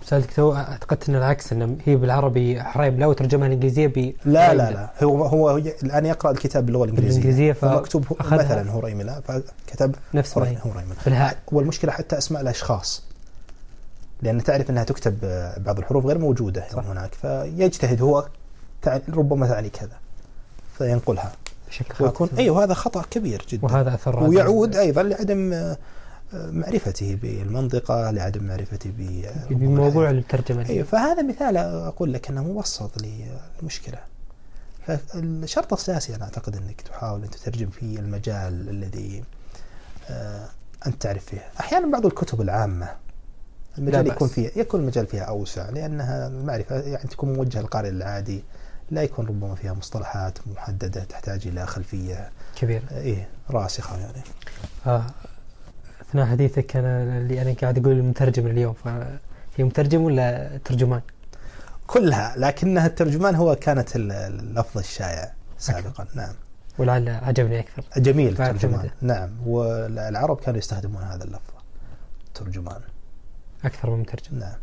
سألتك 0.05 0.33
تو 0.33 0.53
اعتقدت 0.55 1.09
إن 1.09 1.15
العكس 1.15 1.53
ان 1.53 1.77
هي 1.85 1.95
بالعربي 1.95 2.63
حريم 2.63 2.99
لا 2.99 3.05
وترجمها 3.05 3.47
الإنجليزية 3.47 3.87
ب 3.87 4.13
لا 4.25 4.53
لا 4.53 4.71
لا. 4.71 4.89
هو 5.03 5.25
هو 5.25 5.57
الآن 5.57 6.05
يقرأ 6.05 6.31
الكتاب 6.31 6.65
باللغة 6.65 6.83
الإنجليزية. 6.83 7.19
بالإنجليزية 7.19 7.53
ف- 7.53 7.65
فمكتوب. 7.65 8.05
مثلا 8.31 8.71
هريمله 8.71 9.19
فكتب 9.19 9.95
نفس 10.13 10.37
ما 10.37 10.47
هي 10.49 10.57
هريمله 10.65 10.95
في 10.99 11.07
الهاء 11.07 11.37
والمشكلة 11.51 11.91
حتى 11.91 12.17
أسماء 12.17 12.41
الأشخاص 12.41 13.03
لأن 14.21 14.43
تعرف 14.43 14.69
إنها 14.69 14.83
تكتب 14.83 15.17
آه، 15.23 15.59
بعض 15.59 15.79
الحروف 15.79 16.05
غير 16.05 16.17
موجودة 16.17 16.63
صح. 16.73 16.83
هناك 16.85 17.13
فيجتهد 17.13 18.01
هو 18.01 18.25
ربما 19.09 19.47
تعني 19.47 19.69
كذا. 19.69 19.89
فينقلها. 20.79 21.31
بشكل 21.69 22.03
ويكون 22.03 22.29
أيوه 22.37 22.63
هذا 22.63 22.73
خطأ 22.73 23.01
كبير 23.11 23.45
جدا. 23.49 23.65
وهذا 23.65 23.93
أثر 23.93 24.23
ويعود 24.23 24.75
أيضا 24.75 25.03
لعدم 25.03 25.53
آه، 25.53 25.77
معرفته 26.33 27.15
بالمنطقة 27.21 28.11
لعدم 28.11 28.43
معرفته 28.43 28.91
بموضوع 29.49 30.09
الترجمة. 30.09 30.69
أيوه 30.69 30.85
فهذا 30.85 31.21
مثال 31.21 31.57
أقول 31.57 32.13
لك 32.13 32.29
إنه 32.29 32.43
مبسط 32.43 32.91
للمشكلة. 33.01 33.97
فالشرط 34.87 35.73
الأساسي 35.73 36.15
أنا 36.15 36.23
أعتقد 36.23 36.55
إنك 36.55 36.81
تحاول 36.81 37.23
أن 37.23 37.29
تترجم 37.29 37.69
في 37.69 37.99
المجال 37.99 38.69
الذي 38.69 39.23
آه، 40.09 40.49
أنت 40.87 41.01
تعرف 41.01 41.25
فيه. 41.25 41.43
أحيانا 41.59 41.91
بعض 41.91 42.05
الكتب 42.05 42.41
العامة 42.41 42.89
المجال 43.77 44.07
يكون. 44.07 44.27
فيها 44.27 44.51
يكون 44.55 44.79
المجال 44.79 45.07
فيها 45.07 45.23
أوسع 45.23 45.69
لأنها 45.69 46.27
المعرفة 46.27 46.75
يعني 46.75 47.09
تكون 47.09 47.33
موجهة 47.33 47.61
للقارئ 47.61 47.89
العادي. 47.89 48.43
لا 48.91 49.03
يكون 49.03 49.25
ربما 49.27 49.55
فيها 49.55 49.73
مصطلحات 49.73 50.37
محددة 50.47 51.03
تحتاج 51.03 51.47
إلى 51.47 51.65
خلفية. 51.65 52.29
كبير. 52.55 52.81
آه، 52.91 53.01
إيه 53.01 53.27
راسخة 53.49 53.97
يعني. 53.97 54.21
آه، 54.87 55.05
أثناء 56.01 56.25
حديثك 56.25 56.75
أنا 56.75 57.17
اللي 57.17 57.41
أنا 57.41 57.53
قاعد 57.61 57.77
أقول 57.79 57.97
المترجم 57.99 58.47
اليوم 58.47 58.73
فهي 58.73 59.63
مترجم 59.63 60.01
ولا 60.01 60.57
ترجمان؟ 60.65 61.01
كلها 61.87 62.33
لكنها 62.37 62.87
الترجمان 62.87 63.35
هو 63.35 63.55
كانت 63.55 63.95
ال- 63.95 64.11
اللفظ 64.11 64.77
الشائع 64.77 65.33
سابقا. 65.57 66.07
نعم. 66.15 66.33
ولعل 66.77 67.09
عجبني 67.09 67.59
أكثر. 67.59 67.83
جميل 67.97 68.35
بعد 68.35 68.51
ترجمان. 68.53 68.73
ثمانية. 68.73 68.93
نعم. 69.01 69.29
والعرب 69.47 70.39
كانوا 70.39 70.59
يستخدمون 70.59 71.03
هذا 71.03 71.23
اللفظ 71.23 71.53
ترجمان. 72.33 72.81
أكثر 73.65 73.89
من 73.89 73.99
مترجم. 73.99 74.39
نعم. 74.39 74.55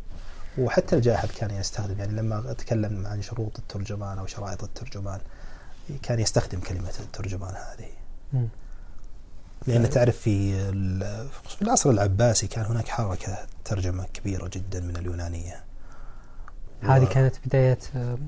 وحتى 0.59 0.97
الجاحظ 0.97 1.29
كان 1.39 1.51
يستخدم 1.51 1.99
يعني 1.99 2.13
لما 2.13 2.51
أتكلم 2.51 3.07
عن 3.07 3.23
شروط 3.23 3.59
الترجمان 3.59 4.19
أو 4.19 4.27
شرائط 4.27 4.65
الترجمان 4.65 5.21
كان 6.03 6.21
يستخدم 6.21 6.61
كلمة 6.61 6.93
الترجمان 7.01 7.55
هذه. 7.55 7.89
مم. 8.33 8.49
لأن 9.67 9.91
تعرف 9.91 10.17
في 10.17 10.57
في 11.57 11.63
العصر 11.63 11.91
العباسي 11.91 12.47
كان 12.47 12.65
هناك 12.65 12.89
حركة 12.89 13.39
ترجمة 13.65 14.05
كبيرة 14.15 14.49
جدا 14.53 14.81
من 14.81 14.97
اليونانية. 14.97 15.65
هذه 16.83 17.03
و- 17.05 17.09
كانت 17.09 17.35
بداية 17.47 17.79
آه، 17.97 18.19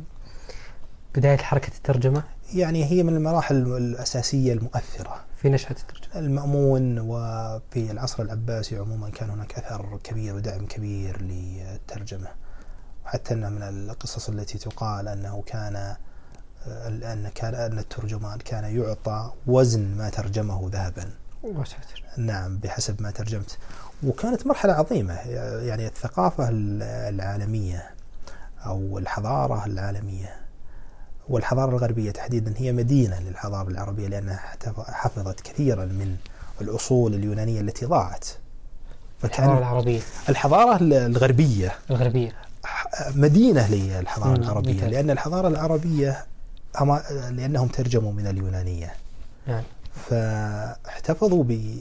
بداية 1.15 1.37
حركة 1.37 1.73
الترجمة؟ 1.77 2.23
يعني 2.55 2.85
هي 2.85 3.03
من 3.03 3.17
المراحل 3.17 3.57
الأساسية 3.57 4.53
المؤثرة. 4.53 5.25
في 5.43 5.49
نشأة 5.49 5.71
الترجمة. 5.71 6.19
المأمون 6.19 6.99
وفي 6.99 7.91
العصر 7.91 8.23
العباسي 8.23 8.79
عموما 8.79 9.11
كان 9.11 9.31
هناك 9.31 9.59
أثر 9.59 9.99
كبير 10.05 10.35
ودعم 10.35 10.67
كبير 10.67 11.23
للترجمة. 11.23 12.29
وحتى 13.05 13.35
أن 13.35 13.53
من 13.53 13.63
القصص 13.63 14.29
التي 14.29 14.59
تقال 14.59 15.09
أنه 15.09 15.43
كان 15.47 15.97
أن 16.83 17.31
كان 17.35 17.55
أن 17.55 17.79
الترجمان 17.79 18.39
كان 18.39 18.65
يعطى 18.65 19.33
وزن 19.47 19.97
ما 19.97 20.11
ترجمه 20.11 20.71
ذهبا. 20.73 21.11
وساتر. 21.43 22.05
نعم 22.17 22.59
بحسب 22.59 23.03
ما 23.03 23.11
ترجمت. 23.11 23.59
وكانت 24.03 24.47
مرحلة 24.47 24.73
عظيمة 24.73 25.15
يعني 25.61 25.87
الثقافة 25.87 26.49
العالمية 27.09 27.91
أو 28.67 28.99
الحضارة 28.99 29.67
العالمية. 29.67 30.48
والحضارة 31.29 31.71
الغربية 31.71 32.11
تحديدا 32.11 32.55
هي 32.57 32.73
مدينة 32.73 33.21
للحضارة 33.21 33.69
العربية 33.69 34.09
لأنها 34.09 34.41
حفظت 34.89 35.41
كثيرا 35.41 35.85
من 35.85 36.17
الأصول 36.61 37.15
اليونانية 37.15 37.61
التي 37.61 37.87
ضاعت. 37.87 38.25
فكأن 39.23 39.57
العربية. 39.59 40.01
الحضارة 40.29 40.79
الغربية 40.83 41.75
الغربية. 41.91 42.33
ح- 42.65 42.87
مدينة 43.15 43.75
للحضارة 43.75 44.39
العربية 44.39 44.73
ممتاز. 44.73 44.91
لأن 44.91 45.11
الحضارة 45.11 45.49
العربية 45.49 46.27
أما- 46.79 47.13
لأنهم 47.13 47.69
ترجموا 47.69 48.13
من 48.13 48.27
اليونانية. 48.27 48.95
نعم. 49.47 49.63
فاحتفظوا 50.11 51.45
ب- 51.45 51.79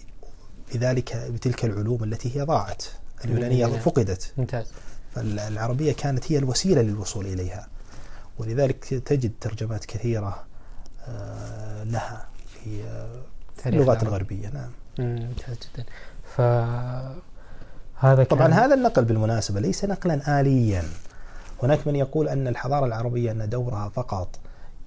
بذلك 0.73 1.17
بتلك 1.29 1.65
العلوم 1.65 2.03
التي 2.03 2.37
هي 2.37 2.41
ضاعت. 2.41 2.83
اليونانية 3.25 3.55
اليونانية. 3.55 3.79
فقدت. 3.81 4.33
ممتاز. 4.37 4.67
فالعربية 5.15 5.93
كانت 5.93 6.31
هي 6.31 6.37
الوسيلة 6.37 6.81
للوصول 6.81 7.25
إليها. 7.25 7.67
ولذلك 8.39 8.85
تجد 8.85 9.31
ترجمات 9.41 9.85
كثيرة 9.85 10.43
آه، 11.07 11.83
لها 11.83 12.27
في 12.53 12.83
آه، 12.83 13.23
اللغات. 13.65 14.03
الغربية 14.03 14.49
نعم. 14.49 14.69
مم، 14.99 15.21
ممتاز 15.25 15.57
جدا. 15.75 15.85
ف 16.35 16.41
هذا 17.99 18.23
طبعا 18.23 18.41
كان 18.47 18.53
هذا 18.53 18.73
النقل 18.75 19.05
بالمناسبة 19.05 19.59
ليس 19.59 19.85
نقلا 19.85 20.39
آليا. 20.41 20.83
هناك 21.63 21.87
من 21.87 21.95
يقول 21.95 22.29
أن 22.29 22.47
الحضارة 22.47 22.85
العربية 22.85 23.31
أن 23.31 23.49
دورها 23.49 23.89
فقط 23.89 24.39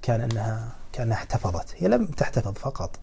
كان 0.02 0.20
أنها 0.20 0.68
كأنها 0.92 1.16
احتفظت. 1.16 1.74
هي 1.76 1.88
لم 1.88 2.06
تحتفظ 2.06 2.52
فقط. 2.52 2.98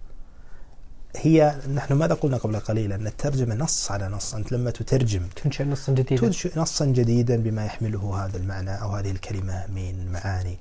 هي 1.15 1.55
نحن 1.75 1.93
ماذا 1.93 2.13
قلنا 2.13 2.37
قبل 2.37 2.59
قليل 2.59 2.93
أن 2.93 3.07
الترجمة 3.07 3.55
نص 3.55 3.91
على 3.91 4.07
نص. 4.07 4.35
أنت 4.35 4.51
لما 4.51 4.71
تترجم 4.71 5.21
تنشئ 5.35 5.63
نصا 5.63 5.91
جديدا. 5.91 6.21
تنشئ 6.21 6.59
نصا 6.59 6.85
جديدا 6.85 7.35
بما 7.35 7.65
يحمله 7.65 8.25
هذا 8.25 8.37
المعنى 8.37 8.81
أو 8.81 8.89
هذه 8.89 9.11
الكلمة 9.11 9.65
من 9.67 10.11
معاني. 10.11 10.57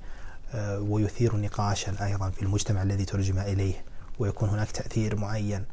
آه، 0.53 0.79
ويثير 0.79 1.37
نقاشا 1.37 1.93
أيضا 2.05 2.29
في 2.29 2.41
المجتمع 2.41 2.83
الذي 2.83 3.05
ترجم 3.05 3.39
إليه 3.39 3.73
ويكون 4.19 4.49
هناك 4.49 4.71
تأثير 4.71 5.15
معين. 5.15 5.63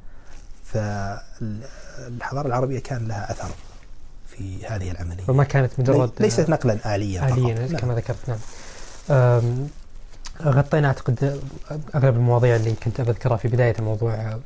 فالحضارة 0.64 2.46
العربية 2.46 2.78
كان 2.78 3.08
لها 3.08 3.32
أثر 3.32 3.50
في 4.28 4.66
هذه 4.66 4.90
العملية. 4.90 5.24
وما 5.28 5.44
كانت 5.44 5.80
مجرد 5.80 6.10
ليست 6.20 6.50
نقلا 6.50 6.94
آليا 6.94 7.28
آليا 7.28 7.66
فقط. 7.66 7.80
كما 7.80 7.88
نعم. 7.88 7.98
ذكرت 7.98 8.28
نعم. 8.28 8.38
غطينا 10.42 10.88
أعتقد 10.88 11.40
أغلب 11.94 12.16
المواضيع 12.16 12.56
اللي 12.56 12.72
كنت 12.72 13.00
بذكرها 13.00 13.36
في 13.36 13.48
بداية 13.48 13.74
الموضوع 13.78 14.38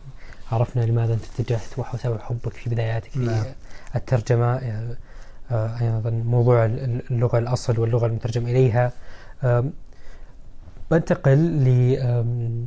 عرفنا 0.52 0.80
لماذا 0.82 1.14
أنت 1.14 1.24
اتجهت 1.34 1.78
وسبب 1.78 2.20
حبك 2.20 2.52
في 2.52 2.70
بداياتك 2.70 3.10
في 3.10 3.18
نعم. 3.18 3.44
الترجمة 3.96 4.56
أه، 4.56 4.96
أه، 5.50 5.96
أيضا 5.96 6.10
موضوع 6.10 6.64
اللغة 6.64 7.38
الأصل 7.38 7.80
واللغة 7.80 8.06
المترجم 8.06 8.46
إليها. 8.46 8.92
أم، 9.44 9.72
بنتقل 10.90 11.38
ل 11.38 12.66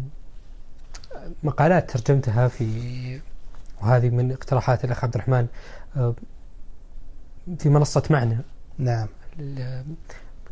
مقالات 1.43 1.91
ترجمتها 1.91 2.47
في 2.47 3.19
وهذه 3.81 4.09
من 4.09 4.31
اقتراحات 4.31 4.85
الأخ 4.85 5.03
عبد 5.03 5.15
الرحمن 5.15 5.47
في 7.59 7.69
منصة 7.69 8.03
معنى. 8.09 8.38
نعم. 8.77 9.07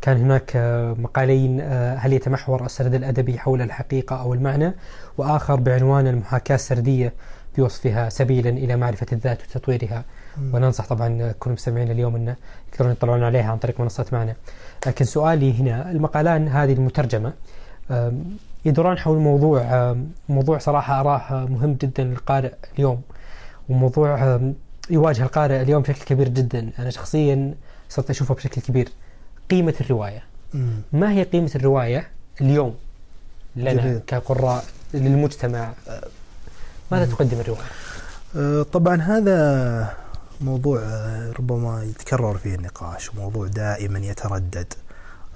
كان 0.02 0.16
هناك 0.16 0.52
آه، 0.56 0.92
مقالين 0.98 1.60
آه، 1.60 1.94
هل 1.94 2.12
يتمحور 2.12 2.66
السرد 2.66 2.94
الأدبي 2.94 3.38
حول 3.38 3.62
الحقيقة 3.62 4.20
أو 4.20 4.34
المعنى؟ 4.34 4.74
وآخر 5.18 5.56
بعنوان 5.56 6.06
المحاكاة 6.06 6.54
السردية 6.54 7.12
بوصفها 7.56 8.08
سبيلا 8.08 8.50
إلى 8.50 8.76
معرفة 8.76 9.06
الذات 9.12 9.38
وتطويرها. 9.42 10.04
وننصح 10.52 10.86
طبعا 10.86 11.32
كل 11.38 11.50
المستمعين 11.50 11.90
اليوم 11.90 12.16
أن 12.16 12.34
يقدرون 12.72 12.92
يطلعون 12.92 13.22
عليها 13.22 13.50
عن 13.50 13.58
طريق 13.58 13.80
منصة 13.80 14.06
معنا. 14.12 14.34
لكن 14.86 15.04
سؤالي 15.04 15.60
هنا 15.60 15.90
المقالان 15.90 16.48
هذه 16.48 16.72
المترجمة 16.72 17.32
يدوران 18.64 18.98
حول 18.98 19.18
موضوع 19.18 19.94
موضوع 20.28 20.58
صراحة 20.58 21.00
أراه 21.00 21.46
مهم 21.46 21.74
جدا 21.74 22.04
للقارئ 22.04 22.52
اليوم. 22.74 23.02
وموضوع 23.68 24.40
يواجه 24.90 25.22
القارئ 25.22 25.62
اليوم 25.62 25.82
بشكل 25.82 26.04
كبير 26.04 26.28
جدا. 26.28 26.70
أنا 26.78 26.90
شخصيا 26.90 27.54
صرت 27.88 28.10
أشوفه 28.10 28.34
بشكل 28.34 28.60
كبير. 28.60 28.88
قيمة 29.50 29.74
الرواية 29.80 30.22
مم. 30.54 30.82
ما 30.92 31.12
هي 31.12 31.22
قيمة 31.22 31.50
الرواية 31.54 32.08
اليوم 32.40 32.74
لنا 33.56 33.72
جميل. 33.72 34.00
كقراء 34.06 34.64
للمجتمع 34.94 35.72
ماذا 36.92 37.06
تقدم 37.06 37.40
الرواية؟ 37.40 37.60
آه، 38.36 38.62
طبعا 38.62 38.96
هذا 39.02 39.94
موضوع 40.40 40.80
آه، 40.82 41.32
ربما 41.38 41.84
يتكرر 41.84 42.38
فيه 42.38 42.54
النقاش 42.54 43.10
وموضوع 43.14 43.46
دائما 43.46 43.98
يتردد 43.98 44.72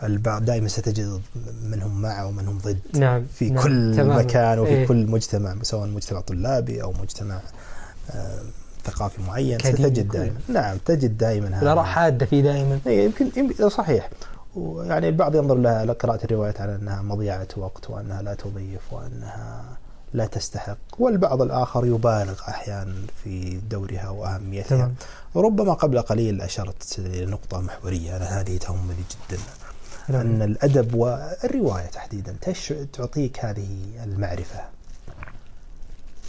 البعض 0.02 0.44
دائما 0.44 0.68
ستجد 0.68 1.20
منهم 1.62 2.02
مع 2.02 2.24
ومنهم 2.24 2.58
ضد 2.58 2.78
نعم 2.94 3.24
في 3.34 3.50
نعم. 3.50 3.62
كل 3.64 3.92
تماماً. 3.96 4.22
مكان 4.22 4.58
وفي 4.58 4.70
إيه. 4.70 4.86
كل 4.86 5.06
مجتمع 5.06 5.54
سواء 5.62 5.88
مجتمع 5.88 6.20
طلابي 6.20 6.82
أو 6.82 6.92
مجتمع 6.92 7.40
آه، 8.10 8.42
ثقافي 8.84 9.22
معين 9.22 9.58
ستجد. 9.58 10.08
دائما. 10.08 10.40
نعم 10.48 10.76
تجد 10.76 11.18
دائما 11.18 11.48
هذا. 11.48 11.62
الآراء 11.62 11.84
حادة 11.84 12.26
فيه 12.26 12.42
دائما. 12.42 12.80
إيه، 12.86 13.04
يمكن 13.04 13.30
يمكن 13.36 13.68
صحيح. 13.68 14.10
ويعني 14.56 15.08
البعض 15.08 15.34
ينظر 15.36 15.54
لها 15.54 15.84
لقراءة 15.84 16.24
الروايات 16.24 16.60
على 16.60 16.74
أنها 16.74 17.02
مضيعة 17.02 17.48
وقت 17.56 17.90
وأنها 17.90 18.22
لا 18.22 18.34
تضيف 18.34 18.92
وأنها 18.92 19.64
لا 20.14 20.26
تستحق. 20.26 20.76
والبعض 20.98 21.42
الآخر 21.42 21.86
يبالغ 21.86 22.40
أحيانا 22.48 22.94
في 23.24 23.60
دورها 23.70 24.08
وأهميتها. 24.08 24.76
تمام. 24.76 24.94
ربما 25.36 25.72
قبل 25.72 26.02
قليل 26.02 26.40
أشرت 26.40 26.98
لنقطة 26.98 27.60
محورية 27.60 28.16
أنا 28.16 28.40
هذه 28.40 28.56
تهمني 28.56 29.04
جدا. 29.30 29.40
نعم. 30.08 30.20
أن 30.20 30.42
الأدب 30.42 30.94
والرواية 30.94 31.86
تحديدا 31.86 32.36
تعطيك 32.92 33.44
هذه 33.44 33.68
المعرفة. 34.04 34.73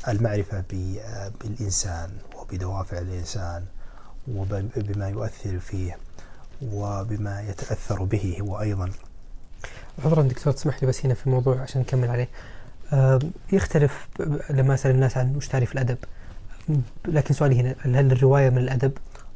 المعرفة 0.07 0.63
بالإنسان 1.41 2.09
وبدوافع 2.35 2.97
الإنسان 2.97 3.65
وبما 4.27 5.09
يؤثر 5.09 5.59
فيه 5.59 5.97
وبما 6.61 7.41
يتأثر 7.41 8.03
به 8.03 8.37
هو 8.41 8.61
أيضا. 8.61 8.91
عذرا 10.05 10.21
دكتور 10.23 10.53
تسمح 10.53 10.83
لي 10.83 10.87
بس 10.87 11.05
هنا 11.05 11.13
في 11.13 11.29
موضوع 11.29 11.61
عشان 11.61 11.81
نكمل 11.81 12.09
عليه. 12.09 12.27
يختلف 13.51 14.07
لما 14.49 14.73
أسأل 14.73 14.91
الناس 14.91 15.17
عن 15.17 15.35
وش 15.35 15.47
تعريف 15.47 15.71
الأدب. 15.71 15.97
لكن 17.07 17.33
سؤالي 17.33 17.59
هنا 17.61 17.75
هل 17.99 18.11
الرواية 18.11 18.49
من 18.49 18.57
الأدب؟ 18.57 18.91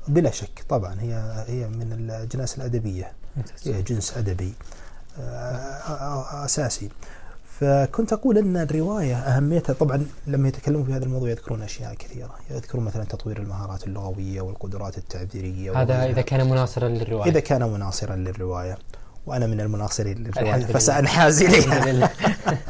بلا 0.07 0.31
شك 0.31 0.63
طبعا 0.69 1.01
هي 1.01 1.45
هي 1.47 1.67
من 1.67 1.93
الأجناس 1.93 2.57
الأدبية. 2.57 3.11
هي 3.65 3.81
جنس 3.81 4.17
أدبي. 4.17 4.53
آه، 5.19 6.45
أساسي. 6.45 6.89
فكنت 7.59 8.13
أقول 8.13 8.37
أن 8.37 8.57
الرواية 8.57 9.15
أهميتها 9.15 9.73
طبعا 9.73 10.05
لما 10.27 10.47
يتكلمون 10.47 10.85
في 10.85 10.93
هذا 10.93 11.05
الموضوع 11.05 11.29
يذكرون 11.29 11.61
أشياء 11.61 11.93
كثيرة 11.93 12.35
يذكرون 12.51 12.85
مثلا 12.85 13.03
تطوير 13.03 13.37
المهارات 13.37 13.87
اللغوية 13.87 14.41
والقدرات 14.41 14.97
التعبيرية 14.97 15.71
هذا 15.71 15.95
وغيرها. 15.95 16.09
إذا 16.11 16.21
كان 16.21 16.49
مناصرا 16.49 16.87
للرواية. 16.87 17.29
إذا 17.31 17.39
كان 17.39 17.63
مناصرا 17.63 18.15
للرواية 18.15 18.77
وأنا 19.25 19.47
من 19.47 19.61
المناصرين 19.61 20.25
الحمد 20.27 21.41
إليها. 21.41 21.85
لله. 21.91 22.09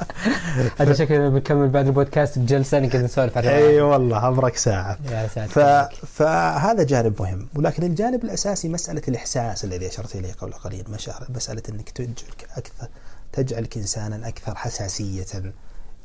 هذا 0.80 0.94
شكلنا 0.94 1.30
بنكمل 1.30 1.70
بعد 1.70 1.88
البودكاست 1.88 2.40
بجلسة 2.40 2.80
نقدر 2.80 3.00
نسولف 3.00 3.38
عن 3.38 3.46
إي 3.46 3.60
الرواية. 3.60 3.82
والله 3.82 4.28
أبرك 4.28 4.56
ساعة. 4.56 4.98
يا 5.12 5.28
ف... 5.28 5.60
فهذا 6.06 6.84
جانب 6.84 7.22
مهم 7.22 7.48
ولكن 7.56 7.84
الجانب 7.84 8.24
الأساسي 8.24 8.70
مسألة 8.70 9.02
الإحساس 9.08 9.64
الذي 9.66 9.88
أشرت 9.88 10.16
إليه 10.16 10.34
قبل 10.34 10.54
قليل 10.54 10.84
مسألة 11.30 11.64
أنك 11.70 11.90
تجعلك 11.90 12.48
أكثر. 12.58 12.88
تجعلك 13.34 13.78
إنسانا 13.78 14.28
أكثر 14.28 14.56
حساسية 14.56 15.54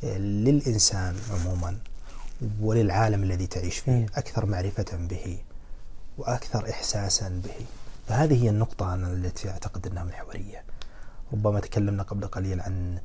للإنسان 0.03 1.17
عموما 1.31 1.77
وللعالم 2.61 3.23
الذي 3.23 3.47
تعيش 3.47 3.79
فيه. 3.79 3.93
مم. 3.93 4.07
أكثر 4.15 4.47
معرفة 4.47 4.97
به 4.97 5.39
وأكثر 6.19 6.71
إحساسا 6.71 7.29
به. 7.29 7.67
فهذه 8.09 8.45
هي 8.45 8.49
النقطة 8.49 8.95
أنا 8.95 9.13
التي 9.13 9.51
أعتقد 9.51 9.87
أنها 9.87 10.05
محورية. 10.05 10.63
ربما 11.33 11.61
تكلمنا 11.61 12.03
قبل 12.03 12.27
قليل 12.27 12.61
عن 12.61 12.99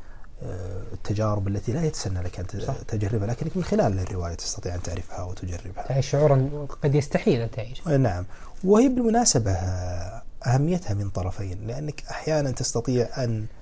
آه، 0.43 0.83
التجارب 0.93 1.47
التي 1.47 1.71
لا 1.71 1.83
يتسنى 1.83 2.21
لك 2.21 2.39
أن 2.39 2.61
صح. 2.61 2.73
تجربها 2.87 3.27
لكنك 3.27 3.57
من 3.57 3.63
خلال 3.63 3.99
الرواية 3.99 4.35
تستطيع 4.35 4.75
أن 4.75 4.81
تعرفها 4.81 5.23
وتجربها. 5.23 5.87
تعيش 5.87 6.09
شعورا 6.09 6.67
قد 6.83 6.95
يستحيل 6.95 7.41
أن 7.41 7.51
تعيش. 7.51 7.87
نعم. 7.87 8.25
وهي 8.63 8.89
بالمناسبة 8.89 9.51
آه، 9.51 10.23
أهميتها 10.45 10.93
من 10.93 11.09
طرفين 11.09 11.67
لأنك 11.67 12.03
أحيانا 12.11 12.51
تستطيع 12.51 13.23
أن 13.23 13.39
آه، 13.41 13.58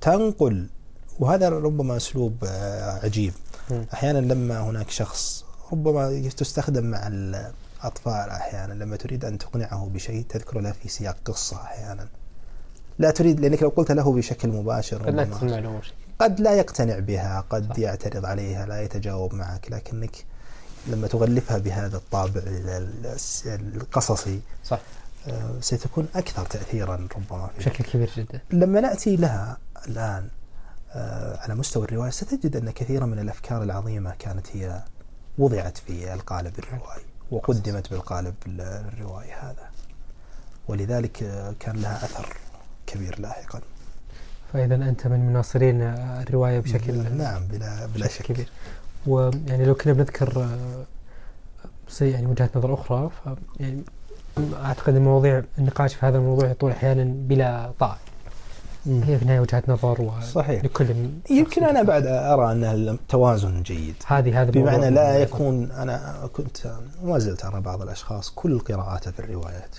تنقل 0.00 0.66
وهذا 1.18 1.48
ربما 1.48 1.96
أسلوب 1.96 2.44
آه، 2.44 3.00
عجيب. 3.04 3.32
مم. 3.70 3.84
أحيانا 3.94 4.18
لما 4.18 4.60
هناك 4.60 4.90
شخص 4.90 5.44
ربما 5.72 6.28
تستخدم 6.36 6.84
مع 6.84 7.06
الأطفال 7.06 8.30
أحيانا 8.30 8.72
لما 8.72 8.96
تريد 8.96 9.24
أن 9.24 9.38
تقنعه 9.38 9.90
بشيء 9.94 10.24
تذكر 10.28 10.60
له 10.60 10.72
في 10.72 10.88
سياق 10.88 11.16
قصة 11.24 11.56
أحيانا. 11.62 12.08
لا 12.98 13.10
تريد 13.10 13.40
لأنك 13.40 13.62
لو 13.62 13.68
قلت 13.68 13.92
له 13.92 14.12
بشكل 14.12 14.48
مباشر 14.48 15.02
قد 15.02 15.14
لا 15.14 15.24
تسمع 15.24 15.58
له 15.58 15.80
قد 16.18 16.40
لا 16.40 16.52
يقتنع 16.54 16.98
بها 16.98 17.44
قد 17.50 17.72
صح. 17.72 17.78
يعترض 17.78 18.24
عليها 18.26 18.66
لا 18.66 18.82
يتجاوب 18.82 19.34
معك. 19.34 19.66
لكنك 19.72 20.24
لما 20.86 21.06
تغلفها 21.06 21.58
بهذا 21.58 21.96
الطابع 21.96 22.40
ال- 22.46 22.68
ال- 23.46 23.76
القصصي 23.76 24.40
صح. 24.64 24.80
ستكون 25.60 26.08
أكثر 26.14 26.46
تأثيرا 26.46 26.96
ربما. 27.16 27.50
بشكل 27.58 27.84
كبير 27.84 28.10
جدا. 28.16 28.40
لما 28.52 28.80
نأتي 28.80 29.16
لها 29.16 29.56
الآن 29.88 30.28
آه، 30.94 31.36
على 31.40 31.54
مستوى 31.54 31.84
الرواية 31.84 32.10
ستجد 32.10 32.56
أن 32.56 32.70
كثيرا 32.70 33.06
من 33.06 33.18
الأفكار 33.18 33.62
العظيمة 33.62 34.14
كانت 34.18 34.46
هي 34.56 34.82
وضعت 35.38 35.78
في 35.78 36.14
القالب 36.14 36.58
الروائي 36.58 37.02
وقدمت 37.30 37.90
بالقالب 37.90 38.34
ال- 38.46 38.60
الروائي 38.60 39.32
هذا. 39.32 39.70
ولذلك 40.68 41.22
آه، 41.22 41.54
كان 41.60 41.76
لها 41.76 42.04
أثر 42.04 42.36
كبير 42.86 43.20
لاحقا. 43.20 43.60
فإذا 44.52 44.74
أنت 44.74 45.06
من 45.06 45.20
مناصرين 45.20 45.82
الرواية 45.82 46.60
بشكل 46.60 47.16
نعم 47.16 47.46
بلا 47.46 47.86
بلا 47.86 48.08
شك. 48.08 48.22
كبير. 48.22 48.48
ويعني 49.06 49.64
لو 49.64 49.74
كنا 49.74 49.92
بنذكر 49.92 50.42
آه، 50.42 52.04
يعني 52.04 52.26
وجهات 52.26 52.56
نظر 52.56 52.74
أخرى 52.74 53.10
يعني 53.60 53.82
أعتقد 54.64 54.96
أن 54.96 55.02
مواضيع 55.02 55.42
النقاش 55.58 55.94
في 55.94 56.06
هذا 56.06 56.18
الموضوع 56.18 56.48
يطول 56.50 56.70
أحيانا 56.70 57.04
بلا 57.04 57.70
طاعة 57.80 57.98
هي 58.86 59.16
في 59.16 59.22
النهاية 59.22 59.40
وجهات 59.40 59.68
نظر 59.68 60.00
و 60.02 60.10
صحيح. 60.34 60.64
لكل 60.64 60.86
يمكن 61.30 61.64
أنا 61.64 61.82
بعد 61.82 62.06
أرى 62.06 62.52
أن 62.52 62.64
التوازن 62.64 63.62
جيد. 63.62 63.94
هذه 64.06 64.42
هذا 64.42 64.50
بمعنى 64.50 64.90
لا. 64.90 65.18
يكون 65.18 65.70
أنا 65.70 66.28
كنت 66.32 66.58
وما 67.02 67.18
زلت 67.18 67.44
أرى 67.44 67.60
بعض 67.60 67.82
الأشخاص 67.82 68.30
كل 68.30 68.58
قراءاته 68.58 69.10
في 69.10 69.18
الروايات. 69.20 69.76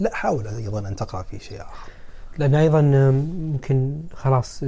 لا 0.00 0.14
حاول 0.14 0.48
أيضا 0.48 0.78
أن 0.88 0.96
تقرأ 0.96 1.22
في 1.22 1.38
شيء 1.38 1.60
آخر. 1.60 1.90
لأن 2.38 2.54
أيضا 2.54 2.80
آم، 2.80 3.14
ممكن 3.52 4.00
خلاص 4.14 4.64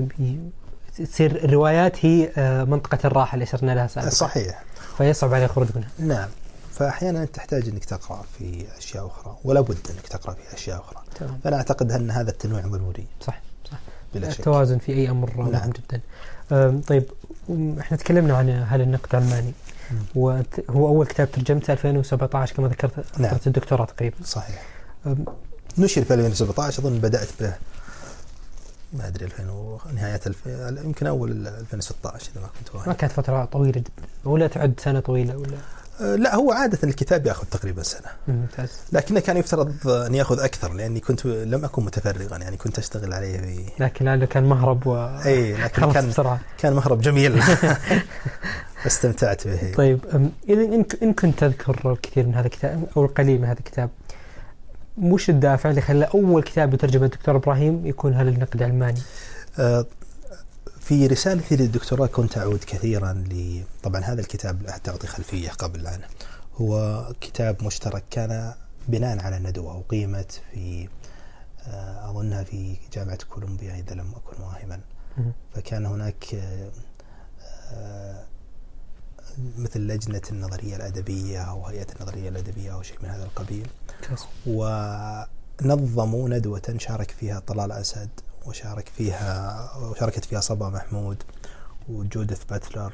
تصير 0.99 1.45
الروايات 1.45 2.05
هي 2.07 2.31
آه، 2.37 2.65
منطقة 2.65 2.99
الراحة 3.05 3.35
اللي 3.35 3.43
أشرنا 3.43 3.75
لها 3.75 3.87
سابقا. 3.87 4.11
صحيح. 4.11 4.63
فيصعب 4.99 5.35
عليه 5.35 5.45
الخروج 5.45 5.69
منها. 5.75 5.89
نعم. 5.99 6.29
فأحيانا 6.75 7.25
تحتاج 7.25 7.69
أنك 7.69 7.85
تقرأ 7.85 8.25
في 8.39 8.65
أشياء 8.79 9.07
أخرى 9.07 9.37
ولا 9.45 9.61
بد 9.61 9.79
أنك 9.91 10.09
تقرأ 10.09 10.35
في 10.35 10.55
أشياء 10.55 10.81
أخرى. 10.81 11.03
تمام. 11.21 11.39
فأنا 11.45 11.57
أعتقد 11.57 11.93
أن 11.93 12.11
هذا 12.11 12.31
التنويع 12.31 12.67
ضروري 12.67 13.07
صح 13.21 13.41
صح. 13.71 13.79
بلا 14.15 14.31
شك. 14.31 14.39
التوازن 14.41 14.79
في 14.79 15.11
أمر 15.11 15.37
نعم. 15.37 15.51
مهم 15.53 15.71
جدا. 15.71 16.01
أم، 16.53 16.81
طيب 16.81 17.05
إحنا 17.81 17.97
تكلمنا 17.97 18.37
عن 18.37 18.65
هل 18.69 18.81
النقد 18.81 19.15
علماني. 19.15 19.53
وهو 20.15 20.43
أول 20.89 21.07
كتاب 21.07 21.31
ترجمته 21.33 21.73
2017 21.73 22.55
كما 22.57 22.69
ذكرت 22.69 23.19
نعم. 23.19 23.37
الدكتوراه 23.47 23.85
تقريبا. 23.85 24.17
صحيح. 24.25 24.63
نشر 25.79 26.05
في 26.05 26.15
2017 26.15 26.79
أظن 26.83 26.99
بدأت 26.99 27.29
به 27.41 27.55
ما 28.93 29.07
أدري 29.09 29.25
2000 29.25 29.51
و- 29.51 29.79
نهاية 29.95 30.21
الف... 30.27 30.47
يمكن 30.85 31.07
أول 31.07 31.47
2016 31.47 32.31
إذا 32.33 32.41
ما 32.41 32.47
كنت 32.47 32.75
ما 32.75 32.81
واهم 32.81 32.93
كانت 32.93 33.13
فترة 33.13 33.45
طويلة 33.45 33.73
جدا. 33.81 33.91
ولا 34.25 34.47
تعد 34.47 34.75
سنة 34.81 35.01
طويلة 35.01 35.37
ولا 35.37 35.57
لا 36.01 36.35
هو 36.35 36.53
عادة 36.53 36.79
الكتاب 36.85 37.27
يأخذ 37.27 37.47
تقريبا 37.47 37.83
سنة. 37.83 38.09
ممتاز. 38.29 38.71
لكنه 38.93 39.21
كان 39.21 39.37
يفترض 39.37 39.89
أن 39.89 40.15
يأخذ 40.15 40.41
أكثر 40.41 40.73
لأني 40.73 41.01
كنت 41.01 41.27
لم 41.27 41.65
أكن 41.65 41.85
متفرغا 41.85 42.37
يعني 42.37 42.57
كنت 42.57 42.79
أشتغل 42.79 43.13
عليه 43.13 43.39
في 43.39 43.65
لكن 43.79 44.05
لعله 44.05 44.27
كان 44.27 44.45
مهرب 44.45 44.87
و 44.87 44.97
أي 45.27 45.53
لكن 45.53 45.93
كان 45.93 46.09
بسرعة. 46.09 46.41
كان 46.59 46.73
مهرب 46.73 47.01
جميل. 47.01 47.43
استمتعت 48.87 49.49
به. 49.49 49.75
طيب 49.77 50.01
إن 50.49 50.85
إن 51.03 51.13
كنت 51.13 51.39
تذكر 51.39 51.93
الكثير 51.93 52.27
من 52.27 52.35
هذا 52.35 52.47
الكتاب 52.47 52.85
أو 52.97 53.05
القليل 53.05 53.39
من 53.41 53.45
هذا 53.45 53.59
الكتاب 53.59 53.91
وش 54.99 55.31
الدافع 55.31 55.71
اللي 55.71 55.81
خلى 55.81 56.05
أول 56.05 56.43
كتاب 56.43 56.75
يترجمه 56.75 57.05
الدكتور 57.05 57.37
إبراهيم 57.37 57.87
يكون 57.87 58.15
هذا 58.15 58.29
النقد 58.31 58.63
العلماني؟ 58.63 59.01
في 60.85 61.07
رسالتي 61.07 61.57
للدكتوراه 61.57 62.07
كنت 62.07 62.39
أعود 62.39 62.65
كثيرا 62.65 63.13
ل 63.13 63.63
طبعا 63.83 64.01
هذا 64.01 64.21
الكتاب 64.21 64.81
تعطي 64.85 65.07
خلفية 65.07 65.51
قبل 65.51 65.87
عنه 65.87 66.07
هو 66.57 67.05
كتاب 67.21 67.65
مشترك 67.65 68.05
كان 68.11 68.55
بناء 68.89 69.21
على 69.21 69.39
ندوة 69.39 69.79
أقيمت 69.79 70.41
في 70.53 70.89
أه، 71.67 72.11
أظنها 72.11 72.45
في 72.45 72.77
جامعة 72.93 73.19
كولومبيا 73.31 73.75
إذا 73.75 73.95
لم 73.95 74.15
أكن 74.15 74.43
واهما. 74.43 74.81
فكان 75.55 75.87
هناك 75.87 76.35
أه، 76.35 76.71
أه، 77.73 78.25
مثل 79.59 79.81
لجنة 79.81 80.23
النظرية 80.31 80.77
الأدبية 80.77 81.41
أو 81.41 81.67
هيئة 81.67 81.87
النظرية 81.97 82.29
الأدبية 82.29 82.75
أو 82.75 82.83
شيء 82.83 82.97
من 83.03 83.09
هذا 83.09 83.25
القبيل. 83.25 83.69
ونظموا 84.47 86.29
ندوة 86.29 86.75
شارك 86.79 87.11
فيها 87.11 87.41
طلال 87.41 87.73
أسد 87.73 88.11
وشارك 88.47 88.89
فيها 88.97 89.77
وشاركت 89.77 90.25
فيها 90.25 90.41
صبا 90.41 90.69
محمود 90.69 91.23
وجودث 91.89 92.45
باتلر 92.45 92.93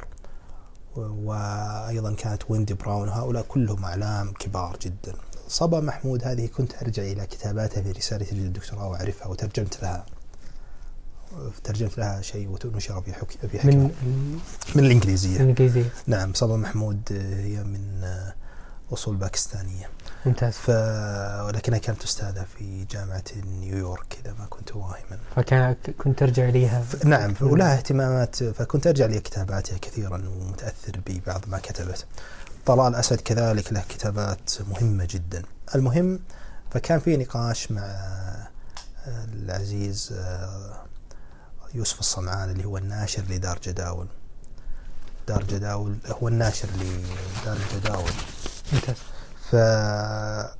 وأيضا 0.96 2.14
كانت 2.14 2.42
ويندي 2.48 2.74
براون 2.74 3.08
هؤلاء 3.08 3.44
كلهم 3.48 3.84
أعلام 3.84 4.32
كبار 4.32 4.76
جدا. 4.82 5.14
صبا 5.48 5.80
محمود 5.80 6.24
هذه 6.24 6.46
كنت 6.46 6.82
أرجع 6.82 7.02
إلى 7.02 7.26
كتاباتها 7.26 7.82
في 7.82 7.92
رسالتي 7.92 8.34
للدكتوراه 8.34 8.88
وأعرفها 8.88 9.26
وترجمت 9.26 9.82
لها. 9.82 10.06
ترجمت 11.64 11.98
لها 11.98 12.22
شيء 12.22 12.48
ونشر 12.64 13.00
في 13.00 13.12
حك... 13.12 13.30
في 13.30 13.58
حكمة. 13.58 13.72
من 13.74 14.38
من, 14.74 14.84
الإنجليزية. 14.84 15.40
الإنجليزية. 15.40 15.92
نعم 16.06 16.34
صبا 16.34 16.56
محمود 16.56 17.00
هي 17.10 17.64
من 17.64 18.04
أصول 18.92 19.16
باكستانية. 19.16 19.90
ممتاز. 20.26 20.52
ف... 20.52 20.70
ولكنها 21.46 21.78
كانت 21.78 22.02
أستاذة 22.02 22.46
في 22.58 22.84
جامعة 22.84 23.24
نيويورك 23.46 24.18
إذا 24.24 24.34
ما 24.38 24.46
كنت 24.46 24.76
واهما. 24.76 25.18
فكان 25.36 25.76
كنت 25.98 26.18
ترجع 26.18 26.48
إليها 26.48 26.82
ف... 26.82 27.04
نعم 27.04 27.34
ولها 27.40 27.76
اهتمامات 27.76 28.44
فكنت 28.44 28.86
أرجع 28.86 29.06
لكتاباتها 29.06 29.78
كثيرا 29.78 30.22
ومتأثر 30.28 31.00
ببعض 31.06 31.44
ما 31.48 31.58
كتبت. 31.58 32.06
طلال 32.66 32.94
أسد 32.94 33.20
كذلك 33.20 33.72
له 33.72 33.84
كتابات 33.88 34.50
مهمة 34.70 35.06
جدا. 35.10 35.42
المهم 35.74 36.20
فكان 36.70 37.00
في 37.00 37.16
نقاش 37.16 37.72
مع 37.72 37.82
آه، 37.82 39.24
العزيز 39.34 40.12
آه، 40.18 40.82
يوسف 41.74 42.00
الصمعان 42.00 42.50
اللي 42.50 42.64
هو 42.64 42.76
الناشر 42.76 43.22
لدار 43.30 43.58
جداول. 43.62 44.06
دار 45.28 45.44
جداول 45.44 45.96
هو 46.06 46.28
الناشر 46.28 46.68
لدار 46.68 47.56
الجداول 47.56 48.12
ممتاز. 48.72 48.96
فكان 49.50 50.50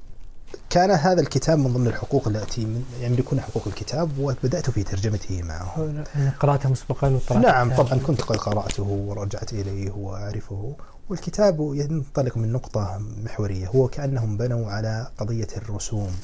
هذا 0.91 1.21
الكتاب 1.21 1.59
من 1.59 1.73
ضمن 1.73 1.87
الحقوق 1.87 2.29
التي 2.29 2.83
يملكون 3.01 3.41
حقوق 3.41 3.63
الكتاب 3.67 4.19
وبدأت 4.19 4.71
في 4.71 4.83
ترجمته 4.83 5.43
معه. 5.43 5.77
أنا 6.17 6.33
قرأتها 6.41 6.69
مسبقا 6.69 7.21
نعم. 7.35 7.75
طبعا 7.77 7.99
كنت 7.99 8.23
قد 8.23 8.37
قرأته 8.37 8.83
ورجعت 8.83 9.53
إليه 9.53 9.91
وأعرفه. 9.91 10.77
والكتاب 11.09 11.61
ينطلق 11.75 12.37
من 12.37 12.53
نقطة 12.53 12.99
محورية 13.25 13.69
هو 13.69 13.89
كأنهم 13.89 14.37
بنوا 14.37 14.71
على 14.71 15.11
قضية 15.19 15.49
الرسوم 15.57 16.17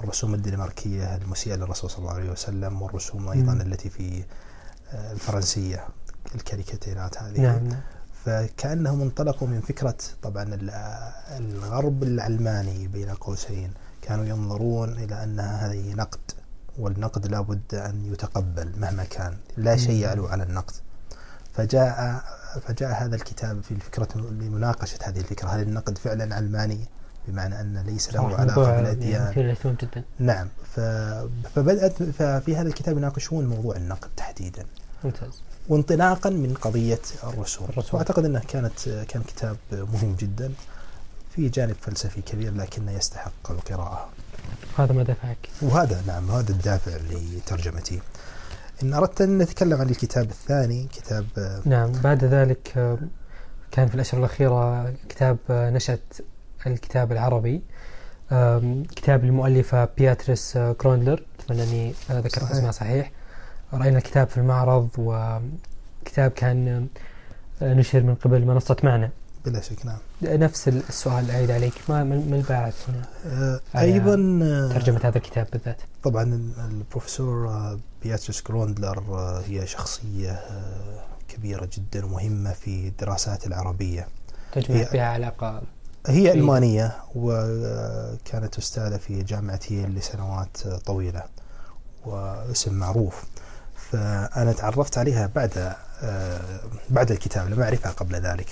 الرسوم 0.00 0.34
الدنماركية 0.34 1.16
المسيئة 1.16 1.54
للرسول 1.56 1.90
صلى 1.90 1.98
الله 1.98 2.12
عليه 2.12 2.30
وسلم 2.30 2.82
والرسوم 2.82 3.28
أيضا 3.28 3.54
مم. 3.54 3.60
التي 3.60 3.90
في 3.90 4.24
آه، 4.92 5.12
الفرنسية 5.12 5.84
الكاريكاتيرات 6.34 7.18
هذه. 7.22 7.40
نعم 7.40 7.68
نعم. 7.68 7.80
فكأنهم 8.24 9.02
انطلقوا 9.02 9.48
من 9.48 9.60
فكرة 9.60 9.96
طبعا 10.22 10.42
ال- 10.42 10.70
الغرب 11.38 12.02
العلماني 12.02 12.88
بين 12.88 13.10
قوسين. 13.10 13.70
كانوا 14.02 14.24
ينظرون 14.24 14.92
إلى 14.92 15.22
أن 15.24 15.40
هذه 15.40 15.94
نقد 15.94 16.20
والنقد 16.78 17.26
لابد 17.26 17.74
أن 17.74 18.12
يتقبل 18.12 18.72
مهما 18.80 19.04
كان. 19.04 19.36
لا 19.56 19.76
شيء. 19.76 19.94
يعلو 20.02 20.26
على 20.26 20.42
النقد. 20.42 20.74
فجاء 21.54 22.24
فجاء 22.66 23.04
هذا 23.04 23.16
الكتاب 23.16 23.62
في 23.62 23.70
الفكرة 23.70 24.08
لمناقشة 24.16 24.98
هذه 25.02 25.18
الفكرة. 25.18 25.48
هل 25.48 25.62
النقد 25.62 25.98
فعلا 25.98 26.34
علماني 26.34 26.78
بمعنى 27.28 27.60
أن 27.60 27.78
ليس 27.78 28.12
له 28.14 28.36
علاقة 28.36 28.76
بالأديان 28.76 29.22
يعني 29.22 29.34
نعم. 30.18 30.48
فبدأت 31.54 32.02
ففي 32.02 32.56
هذا 32.56 32.68
الكتاب 32.68 32.96
يناقشون 32.98 33.46
موضوع 33.46 33.76
النقد 33.76 34.08
تحديدا. 34.16 34.64
ممتاز. 35.04 35.42
وانطلاقا 35.68 36.30
من 36.30 36.54
قضية 36.54 37.00
الرسوم 37.24 37.68
الرسوم. 37.68 37.90
وأعتقد 37.92 38.24
أنه 38.24 38.42
كانت 38.48 38.88
كان 39.08 39.22
كتاب 39.22 39.56
مهم 39.72 40.16
جدا 40.18 40.52
في 41.36 41.48
جانب 41.48 41.76
فلسفي 41.80 42.22
كبير 42.22 42.54
لكنه 42.54 42.92
يستحق 42.92 43.50
القراءة. 43.50 44.08
هذا 44.78 44.92
ما 44.92 45.02
دفعك. 45.02 45.48
وهذا 45.62 46.02
نعم 46.06 46.30
هذا 46.30 46.50
الدافع 46.50 46.92
لترجمتي. 47.10 48.00
إن 48.82 48.94
أردت 48.94 49.20
أن 49.20 49.38
نتكلم 49.38 49.80
عن 49.80 49.88
الكتاب 49.90 50.30
الثاني 50.30 50.86
كتاب 50.92 51.26
نعم 51.64 51.92
بعد 51.92 52.24
ذلك 52.24 52.72
آه، 52.76 52.98
كان 53.70 53.88
في 53.88 53.94
الأشهر 53.94 54.20
الأخيرة 54.20 54.90
كتاب 55.08 55.38
آه، 55.50 55.70
نشأة 55.70 55.98
الكتاب 56.66 57.12
العربي 57.12 57.62
كتاب 58.96 59.24
المؤلفة 59.24 59.88
بياتريس 59.98 60.56
آه، 60.56 60.72
غروندلر. 60.72 61.22
أتمنى 61.40 61.62
أني 61.62 61.94
ذكرت. 62.10 62.50
اسمها 62.50 62.70
صحيح. 62.70 63.10
رأينا 63.72 63.98
الكتاب 63.98 64.28
في 64.28 64.36
المعرض 64.36 64.88
وكتاب 64.98 66.30
كان 66.30 66.86
آه، 67.62 67.74
نشر 67.74 68.02
من 68.02 68.14
قبل 68.14 68.44
منصة 68.44 68.76
معنا 68.82 69.10
بلا 69.44 69.60
شك 69.60 69.86
نعم. 69.86 69.98
نفس 70.22 70.68
السؤال 70.68 71.30
أعيد 71.30 71.50
عليك. 71.50 71.72
ما 71.88 72.04
ما 72.04 72.36
الباعث 72.36 72.90
هنا؟ 72.90 73.02
آه، 73.26 73.60
أيضا 73.80 74.38
آه، 74.42 74.68
ترجمة 74.72 75.00
هذا 75.04 75.16
الكتاب 75.18 75.46
بالذات. 75.52 75.80
طبعا 76.02 76.52
البروفيسور 76.70 77.48
بياتريس 78.02 78.40
غروندلر 78.42 79.00
هي 79.46 79.66
شخصية 79.66 80.30
آه، 80.32 81.04
كبيرة 81.28 81.68
جدا 81.72 82.06
ومهمة 82.06 82.52
في 82.52 82.88
الدراسات 82.88 83.46
العربية. 83.46 84.08
تجمع 84.52 84.84
فيها 84.84 85.06
علاقة 85.06 85.62
هي 86.06 86.22
في- 86.22 86.32
ألمانية 86.32 86.96
وكانت 87.14 88.58
أستاذة 88.58 88.96
في 88.96 89.22
جامعة 89.22 89.60
ييل 89.70 89.94
لسنوات 89.94 90.68
طويلة 90.68 91.22
واسم 92.06 92.74
معروف. 92.74 93.24
فأنا 93.92 94.52
تعرفت 94.52 94.98
عليها 94.98 95.26
بعد 95.34 95.74
آه، 96.02 96.60
بعد 96.90 97.10
الكتاب 97.10 97.48
لم 97.50 97.62
أعرفها 97.62 97.92
قبل 97.92 98.14
ذلك. 98.16 98.46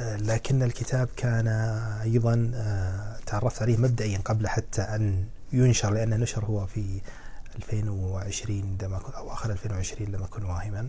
آه، 0.00 0.16
لكن 0.16 0.62
الكتاب 0.62 1.08
كان 1.16 1.48
أيضا 2.02 2.50
آه، 2.54 3.16
تعرفت 3.26 3.62
عليه 3.62 3.76
مبدئيا 3.76 4.18
قبل 4.24 4.48
حتى 4.48 4.82
أن 4.82 5.24
ينشر 5.52 5.90
لأنه 5.92 6.16
نشر 6.16 6.44
هو 6.44 6.66
في 6.66 7.00
2020 7.56 8.78
لما 8.82 9.00
أو 9.16 9.32
آخر 9.32 9.50
2020 9.50 10.12
لما 10.12 10.24
أكون 10.24 10.44
واهما. 10.44 10.88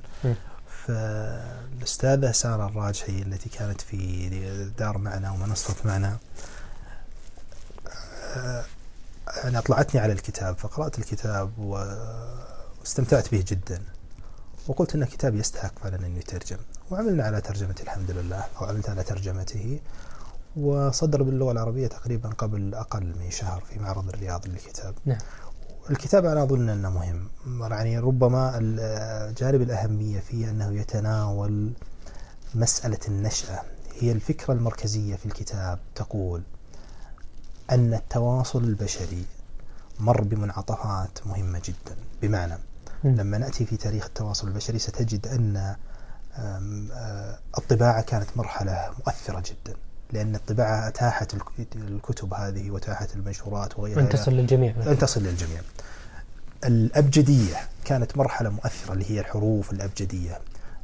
فالأستاذة 0.87 2.31
سارة 2.31 2.65
الراجحي 2.67 3.21
التي 3.21 3.49
كانت 3.49 3.81
في 3.81 4.29
دار 4.79 4.97
معنا 4.97 5.31
ومنصة 5.31 5.75
معنا 5.85 6.17
آه، 8.35 8.63
أنا 9.43 9.59
أطلعتني 9.59 10.01
على 10.01 10.13
الكتاب 10.13 10.57
فقرأت 10.57 10.99
الكتاب 10.99 11.51
و- 11.59 12.46
واستمتعت 12.87 13.31
به 13.31 13.43
جدا. 13.47 13.81
وقلت 14.67 14.95
أنه 14.95 15.05
كتاب 15.05 15.35
يستحق 15.35 15.79
فعلا 15.79 16.05
أن 16.05 16.17
يترجم. 16.17 16.57
وعملنا 16.91 17.23
على 17.23 17.41
ترجمته 17.41 17.81
الحمد 17.81 18.11
لله 18.11 18.43
أو 18.61 18.65
عملت 18.65 18.89
على 18.89 19.03
ترجمته 19.03 19.79
وصدر 20.55 21.23
باللغة 21.23 21.51
العربية 21.51 21.87
تقريبا 21.87 22.29
قبل 22.29 22.75
أقل 22.75 23.13
من 23.19 23.31
شهر 23.31 23.61
في 23.69 23.79
معرض 23.79 24.09
الرياض 24.09 24.47
للكتاب. 24.47 24.95
نعم. 25.05 25.17
الكتاب 25.89 26.25
أنا 26.25 26.43
أظن 26.43 26.69
أنه 26.69 26.89
مهم. 26.89 27.29
يعني 27.71 27.99
ربما 27.99 28.59
جانب 29.37 29.61
الأهمية 29.61 30.19
فيه 30.19 30.49
أنه 30.49 30.71
يتناول 30.71 31.71
مسألة 32.55 32.99
النشأة. 33.07 33.61
هي 33.99 34.11
الفكرة 34.11 34.53
المركزية 34.53 35.15
في 35.15 35.25
الكتاب 35.25 35.79
تقول 35.95 36.41
أن 37.71 37.93
التواصل 37.93 38.63
البشري 38.63 39.25
مر 39.99 40.21
بمنعطفات 40.21 41.27
مهمة 41.27 41.61
جدا. 41.65 41.95
بمعنى. 42.21 42.57
لما 43.03 43.37
نأتي 43.37 43.65
في 43.65 43.77
تاريخ 43.77 44.05
التواصل 44.05 44.47
البشري 44.47 44.79
ستجد 44.79 45.27
أن 45.27 45.75
آه، 46.37 47.39
الطباعة 47.57 48.01
كانت 48.01 48.27
مرحلة 48.35 48.89
مؤثرة 49.05 49.39
جدا 49.45 49.77
لأن 50.13 50.35
الطباعة 50.35 50.87
أتاحت 50.87 51.33
الك- 51.33 51.67
الكتب 51.75 52.33
هذه 52.33 52.71
وأتاحت 52.71 53.15
المنشورات 53.15 53.79
وغيرها. 53.79 54.01
أن 54.01 54.09
تصل 54.09 54.31
للجميع. 54.31 54.75
أن 54.91 54.97
تصل 54.97 55.23
للجميع. 55.23 55.61
الأبجدية 56.65 57.55
كانت 57.85 58.17
مرحلة 58.17 58.49
مؤثرة 58.49 58.93
اللي 58.93 59.11
هي 59.11 59.19
الحروف 59.19 59.71
الأبجدية. 59.71 60.39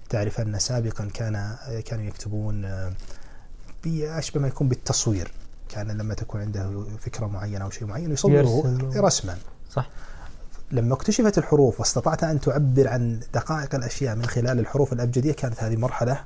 تعرف 0.09 0.41
أن 0.41 0.59
سابقا 0.59 1.05
كان 1.13 1.55
كانوا 1.85 2.03
يكتبون 2.05 2.65
آه، 2.65 2.93
بأشبه 3.83 4.41
ما 4.41 4.47
يكون 4.47 4.67
بالتصوير. 4.67 5.31
كان 5.69 5.91
لما 5.91 6.13
تكون 6.13 6.41
عنده 6.41 6.85
فكرة 6.99 7.25
معينة 7.27 7.65
أو 7.65 7.69
شيء 7.69 7.87
معين 7.87 8.11
يصوره. 8.11 8.33
رسما. 8.95 9.37
صح. 9.71 9.89
لما 10.73 10.93
اكتشفت 10.93 11.37
الحروف 11.37 11.79
واستطعت 11.79 12.23
أن 12.23 12.39
تعبر 12.39 12.87
عن 12.87 13.19
دقائق 13.33 13.75
الأشياء 13.75 14.15
من 14.15 14.25
خلال 14.25 14.59
الحروف 14.59 14.93
الأبجدية 14.93 15.31
كانت 15.33 15.63
هذه 15.63 15.75
مرحلة 15.75 16.19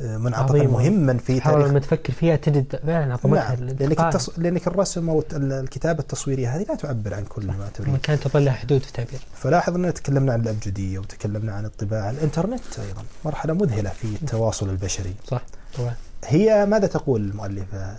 آه، 0.00 0.16
منعطفا. 0.16 0.62
مهما 0.66 1.16
في 1.18 1.40
تاريخ 1.40 1.66
لما 1.68 1.78
تفكر 1.78 2.12
فيها 2.12 2.36
تجد 2.36 2.76
فعلا 2.86 3.12
عظمتها 3.12 3.54
نعم 3.54 3.62
الإنتقال. 3.68 4.06
التص... 4.08 4.30
لأنك 4.38 4.66
الرسم 4.66 5.10
أو 5.10 5.20
الت- 5.20 5.34
الكتابة 5.34 6.00
التصويرية 6.00 6.56
هذه 6.56 6.62
لا 6.68 6.74
تعبر 6.74 7.14
عن 7.14 7.24
كل 7.24 7.46
ما 7.46 7.68
تريد. 7.74 7.88
ما 7.88 7.98
كانت 7.98 8.22
تظل 8.28 8.50
حدود 8.50 8.80
في 8.80 8.88
التعبير 8.88 9.20
فلاحظ 9.34 9.74
أننا 9.74 9.90
تكلمنا 9.90 10.32
عن 10.32 10.40
الأبجدية 10.40 10.98
وتكلمنا 10.98 11.52
عن 11.52 11.64
الطباعة. 11.64 12.10
الإنترنت 12.10 12.78
أيضا 12.88 13.02
مرحلة 13.24 13.52
مذهلة 13.54 13.90
في 13.90 14.04
التواصل 14.22 14.68
البشري. 14.70 15.14
صح 15.28 15.42
طبعا. 15.78 15.94
هي 16.24 16.66
ماذا 16.66 16.86
تقول 16.86 17.20
المؤلفة؟ 17.20 17.96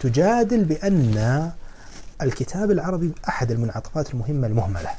تجادل 0.00 0.64
بأن 0.64 1.50
الكتاب 2.22 2.70
العربي 2.70 3.12
أحد 3.28 3.50
المنعطفات 3.50 4.14
المهمة 4.14 4.46
المهملة 4.46 4.90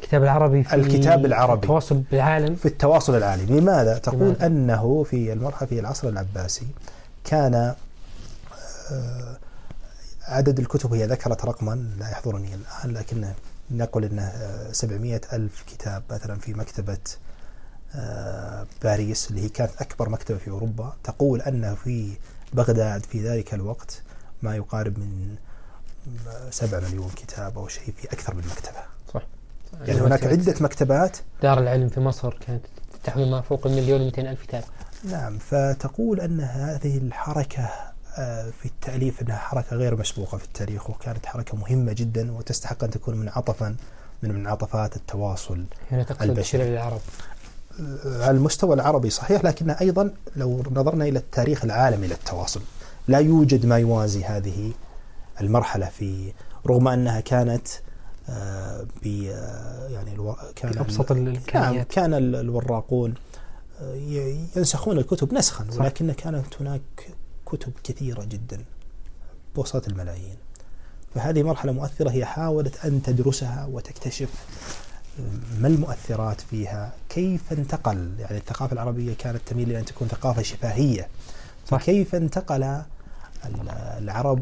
الكتاب 0.00 0.22
العربي 0.22 0.64
في 0.64 0.74
الكتاب 0.74 1.26
العربي. 1.26 1.62
التواصل 1.62 2.02
بالعالم 2.10 2.54
في 2.54 2.66
التواصل 2.66 3.14
العالمي 3.16 3.60
لماذا؟ 3.60 3.98
تقول 3.98 4.20
لماذا؟ 4.20 4.46
أنه 4.46 5.02
في 5.02 5.32
المرحلة 5.32 5.68
في 5.68 5.80
العصر 5.80 6.08
العباسي 6.08 6.66
كان 7.24 7.74
آه، 8.92 9.36
عدد 10.22 10.58
الكتب 10.58 10.92
هي 10.94 11.06
ذكرت 11.06 11.44
رقما 11.44 11.94
لا 11.98 12.10
يحضرني 12.10 12.54
الآن 12.54 12.90
لكن 12.96 13.26
نقول 13.70 14.04
أنه 14.04 14.22
آه، 14.22 14.72
700 14.72 15.20
ألف 15.32 15.64
كتاب 15.66 16.02
مثلا 16.10 16.38
في 16.38 16.54
مكتبة 16.54 16.98
آه، 17.94 18.66
باريس 18.82 19.30
اللي 19.30 19.42
هي 19.42 19.48
كانت 19.48 19.70
أكبر 19.80 20.08
مكتبة 20.08 20.38
في 20.38 20.50
أوروبا 20.50 20.92
تقول 21.04 21.40
أن 21.40 21.74
في 21.84 22.12
بغداد 22.52 23.04
في 23.04 23.28
ذلك 23.28 23.54
الوقت 23.54 24.02
ما 24.42 24.56
يقارب 24.56 24.98
من 24.98 25.34
7 26.50 26.80
مليون 26.80 27.10
كتاب 27.16 27.58
أو 27.58 27.68
شيء 27.68 27.94
في 27.96 28.12
أكثر 28.12 28.34
من 28.34 28.42
مكتبة. 28.50 28.82
صح. 29.14 29.22
يعني 29.86 30.00
هناك 30.00 30.24
عدة 30.24 30.54
مكتبات. 30.60 31.16
دار 31.42 31.58
العلم 31.58 31.88
في 31.88 32.00
مصر 32.00 32.34
كانت 32.46 32.62
تحوي 33.04 33.30
ما 33.30 33.40
فوق 33.40 33.66
المليون 33.66 34.00
و 34.00 34.10
ألف 34.18 34.42
كتاب. 34.42 34.64
نعم 35.04 35.38
فتقول 35.38 36.20
أن 36.20 36.40
هذه 36.40 36.98
الحركة 36.98 37.70
آه، 38.18 38.50
في 38.50 38.66
التأليف 38.66 39.22
أنها 39.22 39.36
حركة 39.36 39.76
غير 39.76 39.96
مسبوقة 39.96 40.38
في 40.38 40.44
التاريخ 40.44 40.90
وكانت 40.90 41.26
حركة 41.26 41.56
مهمة 41.56 41.92
جدا 41.92 42.32
وتستحق 42.32 42.84
أن 42.84 42.90
تكون 42.90 43.16
منعطفا 43.16 43.76
من 44.22 44.34
منعطفات 44.34 44.96
التواصل 44.96 45.64
هنا 45.90 46.02
تقصد 46.02 46.22
البشري. 46.22 46.68
العرب 46.68 47.00
آه، 47.80 48.24
على 48.24 48.36
المستوى 48.36 48.74
العربي 48.74 49.10
صحيح 49.10 49.44
لكنها 49.44 49.80
أيضا 49.80 50.10
لو 50.36 50.62
نظرنا 50.70 51.04
إلى 51.04 51.18
التاريخ 51.18 51.64
العالمي 51.64 52.06
للتواصل 52.06 52.60
لا 53.08 53.18
يوجد 53.18 53.66
ما 53.66 53.78
يوازي 53.78 54.24
هذه 54.24 54.72
المرحلة 55.40 55.86
في 55.86 56.32
رغم 56.66 56.88
أنها 56.88 57.20
كانت 57.20 57.68
آه، 58.28 58.86
ب 59.02 59.06
آه، 59.30 59.88
يعني 59.88 60.12
ألو... 60.14 60.36
كان 60.56 60.78
أبسط 60.78 61.12
نعم 61.12 61.22
الإمكانيات 61.28 61.88
كان 61.88 62.14
ال- 62.14 62.36
الوراقون 62.36 63.14
آه، 63.80 63.94
ينسخون 64.56 64.98
الكتب 64.98 65.34
نسخا. 65.34 65.66
ولكن 65.78 66.12
كانت 66.12 66.46
هناك 66.60 66.80
كتب 67.46 67.72
كثيرة 67.84 68.24
جدا 68.24 68.64
بوسط 69.56 69.88
الملايين 69.88 70.36
فهذه 71.14 71.42
مرحلة 71.42 71.72
مؤثرة 71.72 72.10
هي 72.10 72.24
حاولت 72.24 72.84
أن 72.84 73.02
تدرسها 73.02 73.68
وتكتشف 73.72 74.28
ما 75.60 75.68
المؤثرات 75.68 76.40
فيها 76.40 76.92
كيف 77.08 77.52
انتقل 77.52 78.10
يعني 78.18 78.36
الثقافة 78.38 78.72
العربية 78.72 79.14
كانت 79.18 79.40
تميل 79.46 79.70
إلى 79.70 79.78
أن 79.78 79.84
تكون 79.84 80.08
ثقافة 80.08 80.42
شفاهية. 80.42 81.08
فكيف 81.66 82.14
انتقل 82.14 82.62
ال- 82.62 82.84
العرب 83.98 84.40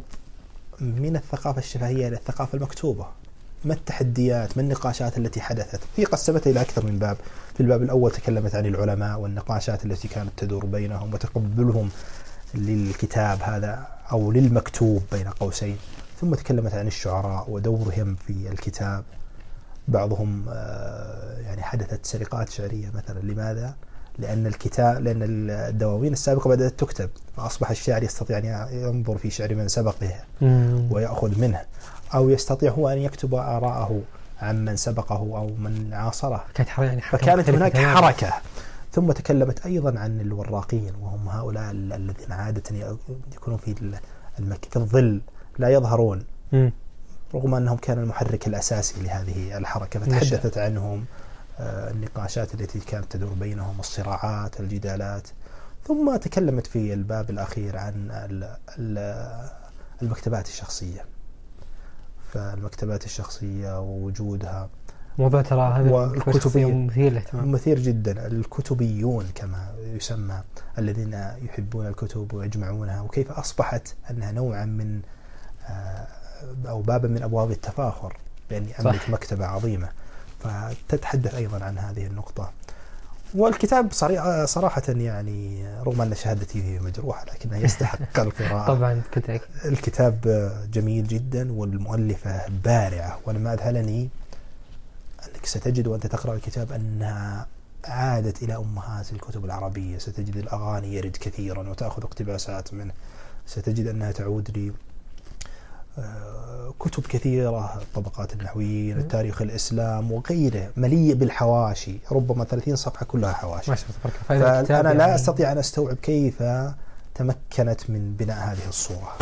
من 0.81 1.17
الثقافة 1.17 1.59
الشفهية 1.59 2.09
إلى 2.09 2.17
الثقافة 2.17 2.57
المكتوبة 2.57 3.07
ما 3.65 3.75
التحديات 3.75 4.57
ما 4.57 4.63
النقاشات 4.63 5.19
التي 5.19 5.41
حدثت؟ 5.41 5.81
هي 5.97 6.05
قسمتها 6.05 6.51
إلى 6.51 6.61
أكثر 6.61 6.87
من 6.87 6.99
باب. 6.99 7.17
في 7.55 7.61
الباب 7.61 7.83
الأول 7.83 8.11
تكلمت 8.11 8.55
عن 8.55 8.67
العلماء 8.67 9.21
والنقاشات 9.21 9.85
التي 9.85 10.09
كانت 10.09 10.31
تدور 10.37 10.67
بينهم 10.67 11.15
وتقبلهم 11.15 11.91
للكتاب 12.55 13.43
هذا 13.43 13.87
أو 14.13 14.33
للمكتوب 14.33 15.03
بين 15.13 15.29
قوسين. 15.29 15.77
ثم 16.21 16.35
تكلمت 16.35 16.75
عن 16.75 16.87
الشعراء 16.87 17.51
ودورهم 17.51 18.15
في 18.15 18.49
الكتاب. 18.49 19.05
بعضهم 19.89 20.45
آه، 20.49 21.39
يعني 21.41 21.63
حدثت 21.63 22.07
سرقات 22.07 22.51
شعرية 22.51 22.91
مثلا. 22.95 23.21
لماذا؟ 23.21 23.75
لأن 24.19 24.47
الكتاب 24.47 25.03
لأن 25.03 25.23
الدواوين 25.51 26.13
السابقة 26.13 26.49
بدأت 26.49 26.73
تكتب 26.81 27.11
فأصبح 27.37 27.71
الشاعر 27.71 28.03
يستطيع 28.03 28.39
أن 28.39 28.45
ينظر 28.73 29.19
في 29.19 29.31
شعر 29.31 29.55
من 29.55 29.69
سبقه. 29.69 30.13
ويأخذ 30.91 31.41
منه 31.41 31.61
أو 32.15 32.31
يستطيع 32.31 32.73
هو 32.73 32.89
أن 32.89 32.99
يكتب 32.99 33.35
آراءه 33.35 34.01
عمن 34.43 34.77
سبقه 34.77 35.17
أو 35.17 35.47
من 35.47 35.91
عاصره 35.93 36.45
كانت 36.55 36.69
يعني 36.79 37.01
فكانت 37.01 37.49
هناك. 37.51 37.77
حركة 37.97 38.33
ثم 38.93 39.13
تكلمت 39.13 39.67
أيضا 39.67 39.99
عن 39.99 40.21
الوراقين 40.21 40.93
وهم 41.03 41.29
هؤلاء 41.29 41.71
ال- 41.71 41.93
الذين 41.93 42.33
عادة 42.33 42.63
يكونون 43.35 43.59
في. 43.59 43.75
في 44.71 44.77
الظل 44.77 45.21
لا 45.59 45.69
يظهرون. 45.69 46.25
رغم 47.35 47.55
أنهم 47.55 47.77
كانوا 47.77 48.03
المحرك 48.03 48.47
الأساسي 48.47 49.03
لهذه 49.03 49.59
الحركة 49.59 50.01
فتحدثت 50.01 50.59
عنهم 50.59 51.05
النقاشات 51.61 52.55
التي 52.55 52.79
كانت 52.81 53.13
تدور 53.13 53.33
بينهم 53.35 53.81
الصراعات 53.81 54.61
الجدالات. 54.61 55.29
ثم 55.85 56.17
تكلمت 56.17 56.67
في 56.67 56.95
الباب 56.95 57.31
الأخير 57.31 57.77
عن 57.77 58.11
ال- 58.11 58.57
ال- 58.79 59.49
المكتبات 60.03 60.49
الشخصية. 60.49 61.05
فالمكتبات 62.33 63.05
الشخصية 63.05 63.81
ووجودها. 63.81 64.69
موضوع 65.19 65.43
ترى 65.43 65.61
هذا 65.73 65.91
والكتبي- 65.91 66.29
الكتبي 66.37 66.65
مثير 66.65 67.11
للاهتمام 67.13 67.53
مثير 67.53 67.79
جدا. 67.79 68.27
الكتبيون 68.27 69.27
كما 69.35 69.75
يسمى 69.79 70.43
الذين 70.79 71.13
يحبون 71.43 71.87
الكتب 71.87 72.35
ويجمعونها. 72.35 73.01
وكيف 73.01 73.33
أصبحت 73.33 73.95
أنها 74.11 74.33
نوعا 74.33 74.65
من 74.65 75.01
آه، 75.69 76.07
أو 76.69 76.83
بابا 76.83 77.09
من 77.09 77.23
أبواب 77.23 77.51
التفاخر 77.51 78.17
بأني 78.51 78.81
أملك 78.81 79.01
صح. 79.03 79.11
مكتبة 79.11 79.47
عظيمة. 79.47 79.89
فتتحدث 80.41 81.35
أيضا 81.35 81.65
عن 81.65 81.79
هذه 81.79 82.07
النقطة. 82.07 82.51
والكتاب 83.35 83.93
صراحة 84.45 84.83
يعني 84.89 85.69
رغم 85.83 86.01
أن 86.01 86.15
شهادتي 86.15 86.63
فيه 86.63 86.79
مجروحة 86.79 87.25
لكنه 87.25 87.57
يستحق 87.57 88.19
القراءة. 88.27 88.67
طبعا. 88.75 89.03
الكتاب 89.65 90.21
جميل 90.73 91.07
جدا 91.07 91.53
والمؤلفة 91.53 92.49
بارعة. 92.65 93.19
وأنا 93.27 93.39
ما 93.39 93.55
أذهلني 93.55 94.09
أنك 95.25 95.47
ستجد 95.47 95.87
وأنت 95.87 96.07
تقرأ 96.07 96.35
الكتاب 96.35 96.73
أنها 96.73 97.47
عادت 97.85 98.43
إلى 98.43 98.57
أمهات 98.57 99.13
الكتب 99.13 99.45
العربية. 99.45 99.99
ستجد 99.99 100.37
الأغاني 100.37 100.95
يرد 100.95 101.17
كثيرا 101.21 101.69
وتأخذ 101.69 102.03
اقتباسات 102.03 102.75
منه. 102.75 102.93
ستجد 103.47 103.87
أنها 103.87 104.13
تعود 104.13 104.59
ل 104.59 104.73
آه، 105.99 106.38
كتب 106.81 107.07
كثيرة 107.07 107.83
الطبقات 107.83 108.33
النحويين 108.33 108.99
التاريخ 108.99 109.43
الإسلام 109.43 110.13
وغيره 110.13 110.71
مليء 110.77 111.15
بالحواشي 111.15 111.99
ربما 112.13 112.45
30 112.45 112.77
صفحة 112.77 113.07
كلها 113.07 113.33
حواشي. 113.33 113.71
ما 113.71 113.77
شاء 113.77 113.87
الله 114.31 114.63
فأنا 114.63 114.89
لا 114.89 114.95
يعني 114.95 115.15
أستطيع 115.15 115.53
أن 115.53 115.59
أستوعب 115.59 115.97
كيف 115.97 116.43
تمكنت 117.15 117.91
من 117.91 118.15
بناء 118.19 118.53
هذه 118.53 118.69
الصورة 118.69 119.17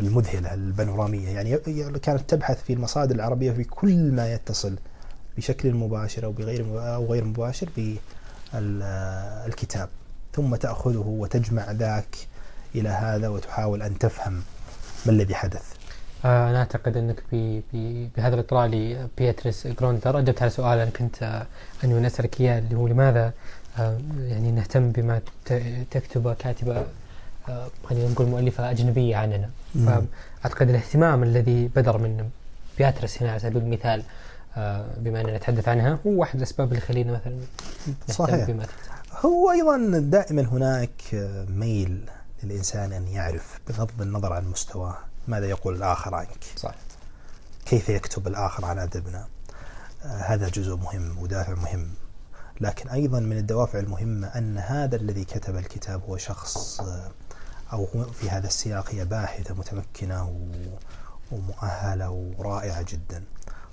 المذهلة 0.00 0.54
البانورامية. 0.54 1.28
يعني 1.28 1.56
كانت 2.02 2.30
تبحث 2.30 2.62
في 2.62 2.72
المصادر 2.72 3.14
العربية 3.14 3.52
في 3.52 3.64
كل 3.64 4.12
ما 4.12 4.32
يتصل 4.32 4.78
بشكل 5.36 5.74
مباشر 5.74 6.24
أو 6.24 6.32
بغير 6.32 6.94
أو 6.94 7.06
غير 7.06 7.24
مباشر 7.24 7.68
بالكتاب 8.54 9.88
ثم 10.34 10.54
تأخذه 10.54 11.04
وتجمع 11.06 11.70
ذاك 11.70 12.16
إلى 12.74 12.88
هذا 12.88 13.28
وتحاول 13.28 13.82
أن 13.82 13.98
تفهم 13.98 14.42
ما 15.06 15.12
الذي 15.12 15.34
حدث. 15.34 15.79
آه، 16.24 16.50
أنا 16.50 16.58
أعتقد 16.58 16.96
أنك 16.96 17.22
ب- 17.32 17.60
ب- 17.72 18.08
بهذا 18.16 18.34
الإطلاع 18.34 18.66
لبيتريس 18.66 19.66
جروندر 19.66 20.18
أجبت 20.18 20.42
على 20.42 20.50
سؤال 20.50 20.78
أنا 20.78 20.90
كنت 20.90 21.22
آه، 21.22 21.46
أنوي 21.84 21.98
أن 21.98 22.04
أسألك 22.04 22.40
إياه 22.40 22.58
اللي 22.58 22.74
هو 22.74 22.88
لماذا 22.88 23.32
آه، 23.78 23.98
يعني 24.18 24.50
نهتم 24.52 24.90
بما 24.92 25.20
تكتبه 25.90 26.34
كاتبة 26.34 26.84
آه، 27.48 27.68
خلينا 27.88 28.08
نقول 28.08 28.26
مؤلفة 28.26 28.70
أجنبية 28.70 29.16
عننا 29.16 29.50
مم. 29.74 29.86
فأعتقد 30.42 30.68
الاهتمام 30.68 31.22
الذي 31.22 31.70
بدر 31.76 31.98
من 31.98 32.28
بياتريس 32.78 33.22
هنا 33.22 33.30
على 33.30 33.40
سبيل 33.40 33.62
المثال 33.62 34.02
بما 34.96 35.20
أننا 35.20 35.36
نتحدث 35.36 35.68
عنها 35.68 35.98
هو 36.06 36.10
واحد 36.20 36.36
الأسباب 36.36 36.68
اللي 36.68 36.78
يخلينا 36.78 37.12
مثلا 37.12 37.32
نهتم 37.86 38.12
صحيح. 38.26 38.46
بما 38.50 38.64
تكتب 38.64 38.90
هو 39.24 39.50
أيضا 39.50 39.98
دائما 39.98 40.42
هناك 40.42 40.90
ميل 41.48 42.00
للإنسان 42.42 42.92
أن 42.92 43.08
يعرف 43.08 43.58
بغض 43.68 43.90
النظر 44.02 44.32
عن 44.32 44.44
مستواه 44.50 44.96
ماذا 45.30 45.46
يقول 45.46 45.74
الآخر 45.76 46.14
عنك؟ 46.14 46.44
صح. 46.56 46.74
كيف 47.66 47.88
يكتب 47.88 48.26
الآخر 48.26 48.64
عن 48.64 48.78
أدبنا؟ 48.78 49.26
آه، 50.04 50.06
هذا 50.06 50.48
جزء 50.48 50.76
مهم 50.76 51.18
ودافع 51.18 51.54
مهم. 51.54 51.90
لكن 52.60 52.88
أيضا 52.88 53.20
من 53.20 53.36
الدوافع 53.38 53.78
المهمة 53.78 54.26
أن 54.26 54.58
هذا 54.58 54.96
الذي 54.96 55.24
كتب 55.24 55.56
الكتاب 55.56 56.02
هو 56.08 56.16
شخص 56.16 56.80
آه، 56.80 57.10
هو 57.70 57.86
في 58.04 58.30
هذا 58.30 58.46
السياق 58.46 58.90
هي 58.94 59.04
باحثة 59.04 59.54
متمكنة 59.54 60.28
و- 60.28 60.76
ومؤهلة 61.34 62.10
ورائعة 62.38 62.82
جدا. 62.82 63.24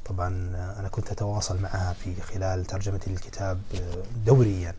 طبعا 0.06 0.52
آه، 0.56 0.80
أنا 0.80 0.88
كنت 0.88 1.12
أتواصل 1.12 1.62
معها 1.62 1.94
في 1.94 2.22
خلال 2.22 2.66
ترجمتي 2.66 3.10
للكتاب 3.10 3.62
دوريا. 4.26 4.76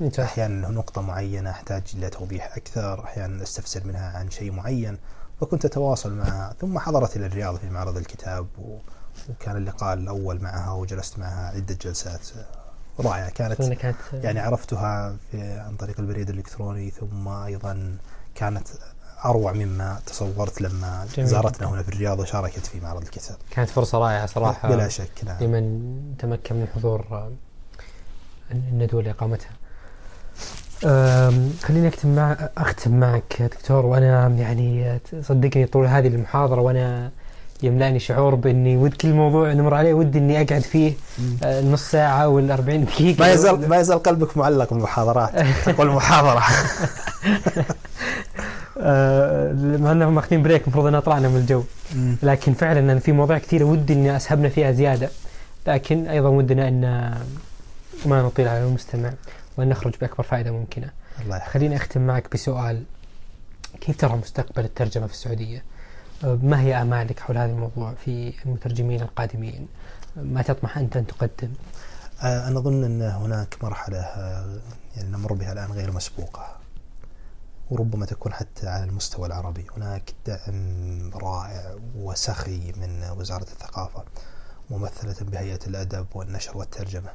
ممتاز. 0.00 0.24
أحيانا 0.24 0.68
نقطة 0.68 1.00
معينة 1.02 1.50
أحتاج 1.50 1.82
إلى 1.94 2.10
توضيح 2.10 2.56
أكثر 2.56 3.04
أحيانا 3.04 3.42
أستفسر 3.42 3.84
منها 3.86 4.18
عن 4.18 4.30
شيء 4.30 4.52
معين. 4.52 4.98
فكنت 5.40 5.64
أتواصل 5.64 6.12
معها 6.14 6.54
ثم 6.60 6.78
حضرت 6.78 7.16
إلى 7.16 7.26
الرياض 7.26 7.56
في 7.56 7.70
معرض 7.70 7.96
الكتاب. 7.96 8.46
وكان 9.28 9.56
اللقاء 9.56 9.94
الأول 9.94 10.42
معها 10.42 10.72
وجلست 10.72 11.18
معها 11.18 11.48
عدة 11.56 11.74
جلسات 11.82 12.20
رائعة. 13.00 13.30
كانت 13.30 13.60
يعني 14.12 14.40
عرفتها 14.40 15.16
في 15.30 15.42
عن 15.42 15.76
طريق 15.76 16.00
البريد 16.00 16.30
الإلكتروني 16.30 16.90
ثم 16.90 17.28
أيضا 17.28 17.96
كانت 18.34 18.68
أروع 19.24 19.52
مما 19.52 20.00
تصورت 20.06 20.60
لما 20.60 21.06
جميل. 21.16 21.28
زارتنا 21.28 21.68
هنا 21.70 21.82
في 21.82 21.88
الرياض 21.88 22.18
وشاركت 22.20 22.66
في 22.66 22.80
معرض 22.80 23.02
الكتاب. 23.02 23.36
كانت 23.50 23.70
فرصة 23.70 23.98
رائعة 23.98 24.26
صراحة. 24.26 24.68
بلا 24.68 24.88
شك 24.88 25.24
نعم. 25.24 25.36
لمن 25.44 26.14
تمكن 26.18 26.56
من 26.56 26.66
حضور 26.74 27.06
آه، 27.10 27.32
الندوة 28.50 29.00
اللي 29.00 29.10
أقامتها 29.10 29.50
آم، 29.50 29.59
خليني 31.62 31.88
أختم 31.88 32.14
مع 32.14 32.36
أختم 32.58 33.00
معك 33.00 33.42
دكتور 33.42 33.86
وأنا 33.86 34.28
يعني 34.28 34.98
صدقني 35.22 35.66
طول 35.66 35.86
هذه 35.86 36.06
المحاضرة 36.06 36.60
وأنا 36.60 37.10
يملأني 37.62 37.98
شعور 37.98 38.34
بإني 38.34 38.76
ود 38.76 38.94
كل 38.94 39.12
موضوع 39.12 39.52
نمر 39.52 39.74
عليه 39.74 39.94
ودي 39.94 40.18
إني 40.18 40.42
أقعد 40.42 40.60
فيه 40.60 40.92
آه، 41.44 41.60
نص 41.60 41.90
ساعة 41.90 42.28
ولا 42.28 42.54
40 42.54 42.84
دقيقة. 42.84 43.20
ما 43.20 43.32
يزال 43.32 43.68
ما 43.68 43.76
يزال 43.80 44.02
قلبك 44.02 44.36
معلق 44.36 44.74
بالمحاضرات 44.74 45.30
والمحاضره 45.78 46.42
مع 49.78 49.92
أنهم 49.92 50.14
ماخذين 50.14 50.42
بريك 50.42 50.62
المفروض 50.62 50.86
أن 50.86 51.00
طلعنا 51.00 51.28
من 51.28 51.36
الجو. 51.36 51.62
لكن 52.22 52.52
فعلا 52.52 52.80
أنا 52.80 53.00
في 53.00 53.12
مواضيع 53.12 53.38
كثيرة 53.38 53.64
ودي 53.64 53.92
إن 53.92 54.06
أسهبنا 54.06 54.48
فيها 54.48 54.72
زيادة 54.72 55.08
لكن 55.66 56.06
أيضا 56.06 56.28
ودنا 56.28 56.68
أن 56.68 57.14
ما 58.06 58.22
نطيل 58.22 58.48
على 58.48 58.64
المستمع. 58.64 59.12
وأن 59.56 59.68
نخرج 59.68 59.94
بأكبر 60.00 60.24
فائدة 60.24 60.50
ممكنة 60.50 60.90
الله 61.20 61.38
خليني 61.38 61.76
أختم 61.76 62.06
معك 62.06 62.32
بسؤال 62.32 62.84
كيف 63.80 63.96
ترى 63.96 64.16
مستقبل 64.16 64.64
الترجمة 64.64 65.06
في 65.06 65.12
السعودية؟ 65.12 65.64
ما 66.22 66.60
هي 66.60 66.82
آمالك 66.82 67.20
حول 67.20 67.38
هذا 67.38 67.52
الموضوع 67.52 67.94
في 67.94 68.32
المترجمين 68.46 69.02
القادمين؟ 69.02 69.68
ما 70.16 70.42
تطمح 70.42 70.78
أنت 70.78 70.96
أن 70.96 71.06
تقدم؟ 71.06 71.52
آه، 72.22 72.48
أنا 72.48 72.58
أظن 72.58 72.84
أن 72.84 73.02
هناك 73.02 73.64
مرحلة 73.64 73.98
آه، 73.98 74.58
يعني 74.96 75.08
نمر 75.08 75.32
بها 75.32 75.52
الآن 75.52 75.72
غير 75.72 75.92
مسبوقة 75.92 76.56
وربما 77.70 78.06
تكون 78.06 78.32
حتى 78.32 78.68
على 78.68 78.84
المستوى 78.84 79.26
العربي 79.26 79.66
هناك 79.76 80.12
دعم 80.26 81.10
رائع 81.14 81.76
وسخي 81.96 82.72
من 82.72 83.10
وزارة 83.18 83.42
الثقافة 83.42 84.04
ممثلة 84.70 85.16
بهيئة 85.20 85.66
الأدب 85.66 86.06
والنشر 86.14 86.56
والترجمة 86.56 87.10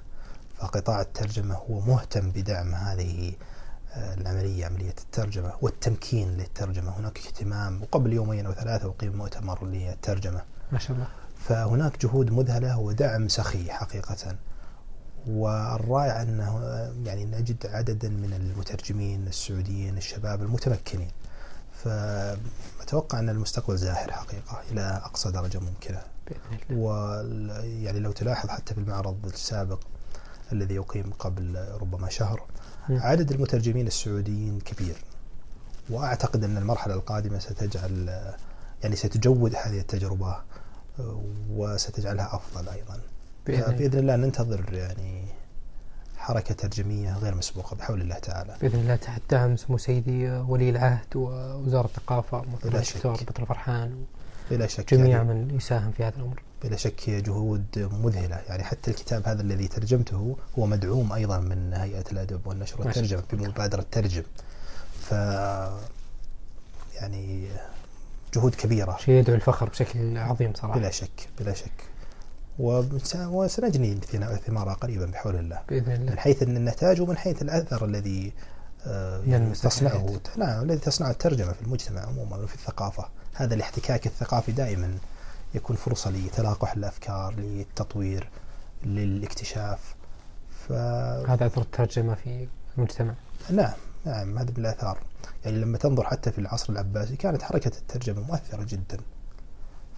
فقطاع 0.59 1.01
الترجمة 1.01 1.55
هو 1.55 1.79
مهتم 1.79 2.31
بدعم 2.31 2.75
هذه 2.75 3.33
آه، 3.93 4.13
العملية 4.13 4.65
عملية 4.65 4.89
الترجمة 4.89 5.53
والتمكين 5.61 6.37
للترجمة. 6.37 6.99
هناك 6.99 7.17
اهتمام 7.17 7.81
وقبل 7.81 8.13
يومين 8.13 8.45
أو 8.45 8.53
ثلاثة 8.53 8.89
أقيم 8.89 9.15
مؤتمر 9.17 9.65
للترجمة. 9.65 10.41
ما 10.71 10.79
شاء 10.79 10.97
الله. 10.97 11.07
فهناك 11.37 12.05
جهود 12.05 12.31
مذهلة 12.31 12.79
ودعم 12.79 13.27
سخي 13.27 13.71
حقيقة. 13.71 14.35
والرائع 15.27 16.21
أنه 16.21 16.59
يعني 17.05 17.25
نجد 17.25 17.65
عددا 17.65 18.09
من 18.09 18.33
المترجمين 18.33 19.27
السعوديين 19.27 19.97
الشباب 19.97 20.41
المتمكنين. 20.41 21.11
فأتوقع 21.83 23.19
أن 23.19 23.29
المستقبل 23.29 23.77
زاهر 23.77 24.11
حقيقة 24.11 24.61
إلى 24.71 25.01
أقصى 25.05 25.31
درجة 25.31 25.59
ممكنة. 25.59 26.01
بإذن 26.27 26.59
الله. 26.69 26.83
ويعني 26.83 27.99
لو 27.99 28.11
تلاحظ 28.11 28.49
حتى 28.49 28.73
في 28.73 28.79
المعرض 28.79 29.25
السابق 29.25 29.79
الذي 30.51 30.75
يقيم 30.75 31.11
قبل 31.19 31.65
ربما 31.81 32.09
شهر. 32.09 32.43
عدد 32.89 33.31
المترجمين 33.31 33.87
السعوديين 33.87 34.59
كبير 34.59 34.95
وأعتقد 35.89 36.43
أن 36.43 36.57
المرحلة 36.57 36.93
القادمة 36.93 37.39
ستجعل 37.39 38.23
يعني 38.83 38.95
ستجود 38.95 39.55
هذه 39.55 39.79
التجربة 39.79 40.35
وستجعلها 41.49 42.35
أفضل 42.35 42.69
أيضا. 42.69 42.99
بإذن 43.47 43.99
الله. 43.99 44.15
ننتظر 44.15 44.73
يعني 44.73 45.25
حركة 46.17 46.55
ترجمية 46.55 47.17
غير 47.17 47.35
مسبوقة 47.35 47.75
بحول 47.75 48.01
الله 48.01 48.19
تعالى. 48.19 48.55
بإذن 48.61 48.79
الله 48.79 48.95
تحت 48.95 49.21
دعم 49.29 49.57
سمو 49.57 49.77
سيدي 49.77 50.29
ولي 50.29 50.69
العهد 50.69 51.15
ووزارة 51.15 51.85
الثقافة 51.85 52.41
مثل 52.41 52.69
بلا 52.69 52.81
شك. 52.81 52.95
الدكتور 52.95 53.33
بدر 53.33 53.45
فرحان 53.45 54.05
بلا 54.51 54.67
شك 54.67 54.93
وجميع 54.93 55.17
يعني. 55.17 55.33
من 55.33 55.55
يساهم 55.55 55.91
في 55.91 56.03
هذا 56.03 56.15
الأمر. 56.15 56.41
بلا 56.63 56.75
شك 56.75 57.09
هي 57.09 57.21
جهود 57.21 57.89
مذهلة. 58.03 58.35
يعني 58.35 58.63
حتى 58.63 58.91
الكتاب 58.91 59.27
هذا 59.27 59.41
الذي 59.41 59.67
ترجمته 59.67 60.35
هو 60.59 60.65
مدعوم 60.65 61.13
أيضا 61.13 61.39
من 61.39 61.73
هيئة 61.73 62.03
الأدب 62.11 62.47
والنشر 62.47 62.81
والترجمة. 62.81 63.23
بمبادرة 63.33 63.85
ترجم 63.91 64.23
ف 65.01 65.11
يعني 66.95 67.47
جهود 68.33 68.55
كبيرة. 68.55 68.97
شيء 68.99 69.13
يدعو 69.15 69.35
الفخر 69.35 69.69
بشكل 69.69 70.17
عظيم 70.17 70.53
صراحة. 70.53 70.79
بلا 70.79 70.91
شك 70.91 71.29
بلا 71.39 71.53
شك. 71.53 71.71
وس- 72.59 73.15
وسنجني 73.15 73.95
ثمارها 74.47 74.73
قريبا 74.73 75.05
بحول 75.05 75.35
الله. 75.35 75.59
بإذن 75.69 75.85
من 76.01 76.09
الله 76.09 76.15
حيث 76.15 76.43
النتاج 76.43 77.01
ومن 77.01 77.17
حيث 77.17 77.41
الأثر 77.41 77.85
الذي 77.85 78.33
آه، 78.87 79.21
يعني 79.27 79.53
تصنعه. 79.53 80.19
نعم 80.37 80.63
الذي 80.63 80.77
تصنعه 80.77 81.11
الترجمة 81.11 81.51
في 81.51 81.61
المجتمع 81.61 82.01
عموما 82.01 82.37
وفي 82.37 82.55
الثقافة. 82.55 83.09
هذا 83.33 83.55
الاحتكاك 83.55 84.07
الثقافي 84.07 84.51
دائما 84.51 84.97
يكون 85.55 85.75
فرصة 85.75 86.11
لتلاقح 86.11 86.73
الأفكار 86.73 87.33
للتطوير 87.37 88.29
للاكتشاف. 88.83 89.95
ف 90.67 90.71
هذا 91.29 91.45
أثر 91.45 91.61
الترجمة 91.61 92.15
في 92.15 92.47
المجتمع؟ 92.77 93.13
نعم 93.49 93.73
نعم 94.05 94.37
هذا 94.37 94.51
من 94.51 94.57
الآثار. 94.57 94.97
يعني 95.45 95.57
لما 95.57 95.77
تنظر 95.77 96.03
حتى 96.03 96.31
في 96.31 96.39
العصر 96.39 96.73
العباسي 96.73 97.15
كانت 97.15 97.41
حركة 97.41 97.71
الترجمة 97.77 98.21
مؤثرة 98.21 98.63
جدا. 98.63 98.97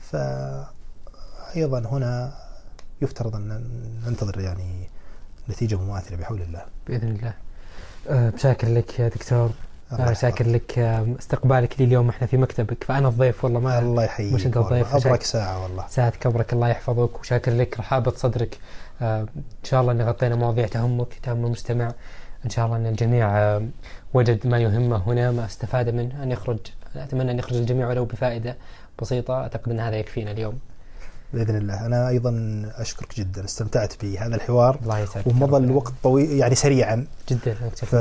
فأيضا 0.01 1.79
هنا 1.79 2.33
يفترض 3.01 3.35
أن 3.35 3.69
ننتظر 4.05 4.39
يعني 4.39 4.89
نتيجة 5.49 5.75
مماثلة 5.75 6.17
بحول 6.17 6.41
الله. 6.41 6.65
بإذن 6.87 7.07
الله. 7.07 7.33
أه، 8.09 8.29
بشاكر 8.29 8.67
لك 8.67 8.99
يا 8.99 9.07
دكتور. 9.07 9.51
الله. 9.93 10.13
شاكر 10.13 10.47
لك 10.47 10.79
أه، 10.79 11.07
استقبالك 11.19 11.79
لي 11.79 11.85
اليوم 11.85 12.09
إحنا 12.09 12.27
في 12.27 12.37
مكتبك 12.37 12.83
فأنا 12.83 13.07
الضيف 13.07 13.43
والله 13.43 13.59
ما 13.59 13.79
الله 13.79 14.03
يحييك 14.03 14.33
مش 14.33 14.45
والله. 14.45 14.61
الضيف، 14.61 14.87
أبرك 14.95 15.03
شاك- 15.03 15.23
ساعة 15.23 15.63
والله. 15.63 15.85
ساعة 15.89 16.09
كبرك 16.09 16.53
الله 16.53 16.67
يحفظك 16.69 17.19
وشاكر 17.19 17.51
لك 17.51 17.79
رحابة 17.79 18.11
صدرك. 18.11 18.57
آه، 19.01 19.21
إن 19.21 19.27
شاء 19.63 19.81
الله 19.81 19.91
أن 19.91 20.01
غطينا 20.01 20.35
مواضيع 20.35 20.67
تهمك 20.67 21.13
تهم 21.23 21.45
المجتمع 21.45 21.91
إن 22.45 22.49
شاء 22.49 22.65
الله 22.65 22.77
أن 22.77 22.85
الجميع 22.87 23.37
آه، 23.37 23.67
وجد 24.13 24.47
ما 24.47 24.57
يهمه 24.59 24.97
هنا 25.07 25.31
ما 25.31 25.45
استفاد 25.45 25.89
منه 25.89 26.23
أن 26.23 26.31
يخرج. 26.31 26.59
أتمنى 26.95 27.31
أن 27.31 27.39
يخرج 27.39 27.55
الجميع 27.57 27.87
ولو 27.89 28.05
بفائدة 28.05 28.55
بسيطة. 29.01 29.33
أعتقد 29.33 29.71
أن 29.71 29.79
هذا 29.79 29.95
يكفينا 29.95 30.31
اليوم. 30.31 30.59
بإذن 31.33 31.55
الله. 31.57 31.85
أنا 31.85 32.07
أيضا 32.09 32.31
أشكرك 32.75 33.15
جدا 33.15 33.45
استمتعت 33.45 33.93
بهذا 34.03 34.35
الحوار. 34.35 34.79
الله 34.81 34.99
يسعدك. 34.99 35.27
ومضى 35.27 35.57
الوقت 35.57 35.93
طويل 36.03 36.31
يعني 36.31 36.55
سريعا. 36.55 37.05
جدا 37.29 37.53
ف- 37.75 37.95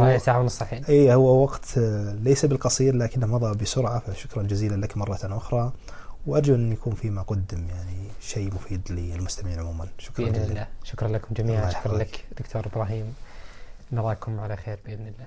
رايح 0.00 0.22
ساعة 0.22 0.40
ونص 0.40 0.62
الحين 0.62 0.84
اي 0.84 1.14
هو 1.14 1.42
وقت 1.42 1.78
ليس 2.22 2.44
بالقصير 2.44 2.96
لكنه 2.96 3.26
مضى 3.26 3.58
بسرعة 3.64 3.98
فشكرا 3.98 4.42
جزيلا 4.42 4.76
لك 4.76 4.96
مرة 4.96 5.18
أخرى. 5.22 5.72
وأرجو 6.26 6.54
أن 6.54 6.72
يكون 6.72 6.94
فيما 6.94 7.22
قدم 7.22 7.66
يعني 7.68 7.96
شيء 8.20 8.54
مفيد 8.54 8.80
للمستمعين 8.90 9.58
عموما. 9.58 9.86
شكرا 9.98 10.24
بإذن 10.24 10.32
جزيلا. 10.34 10.50
الله. 10.52 10.66
شكرا 10.84 11.08
لكم 11.08 11.34
جميعا. 11.34 11.70
شكرا. 11.70 11.98
لك 11.98 12.24
دكتور 12.38 12.66
إبراهيم. 12.66 13.14
نراكم 13.92 14.40
على 14.40 14.56
خير 14.56 14.78
بإذن 14.86 15.00
الله. 15.06 15.26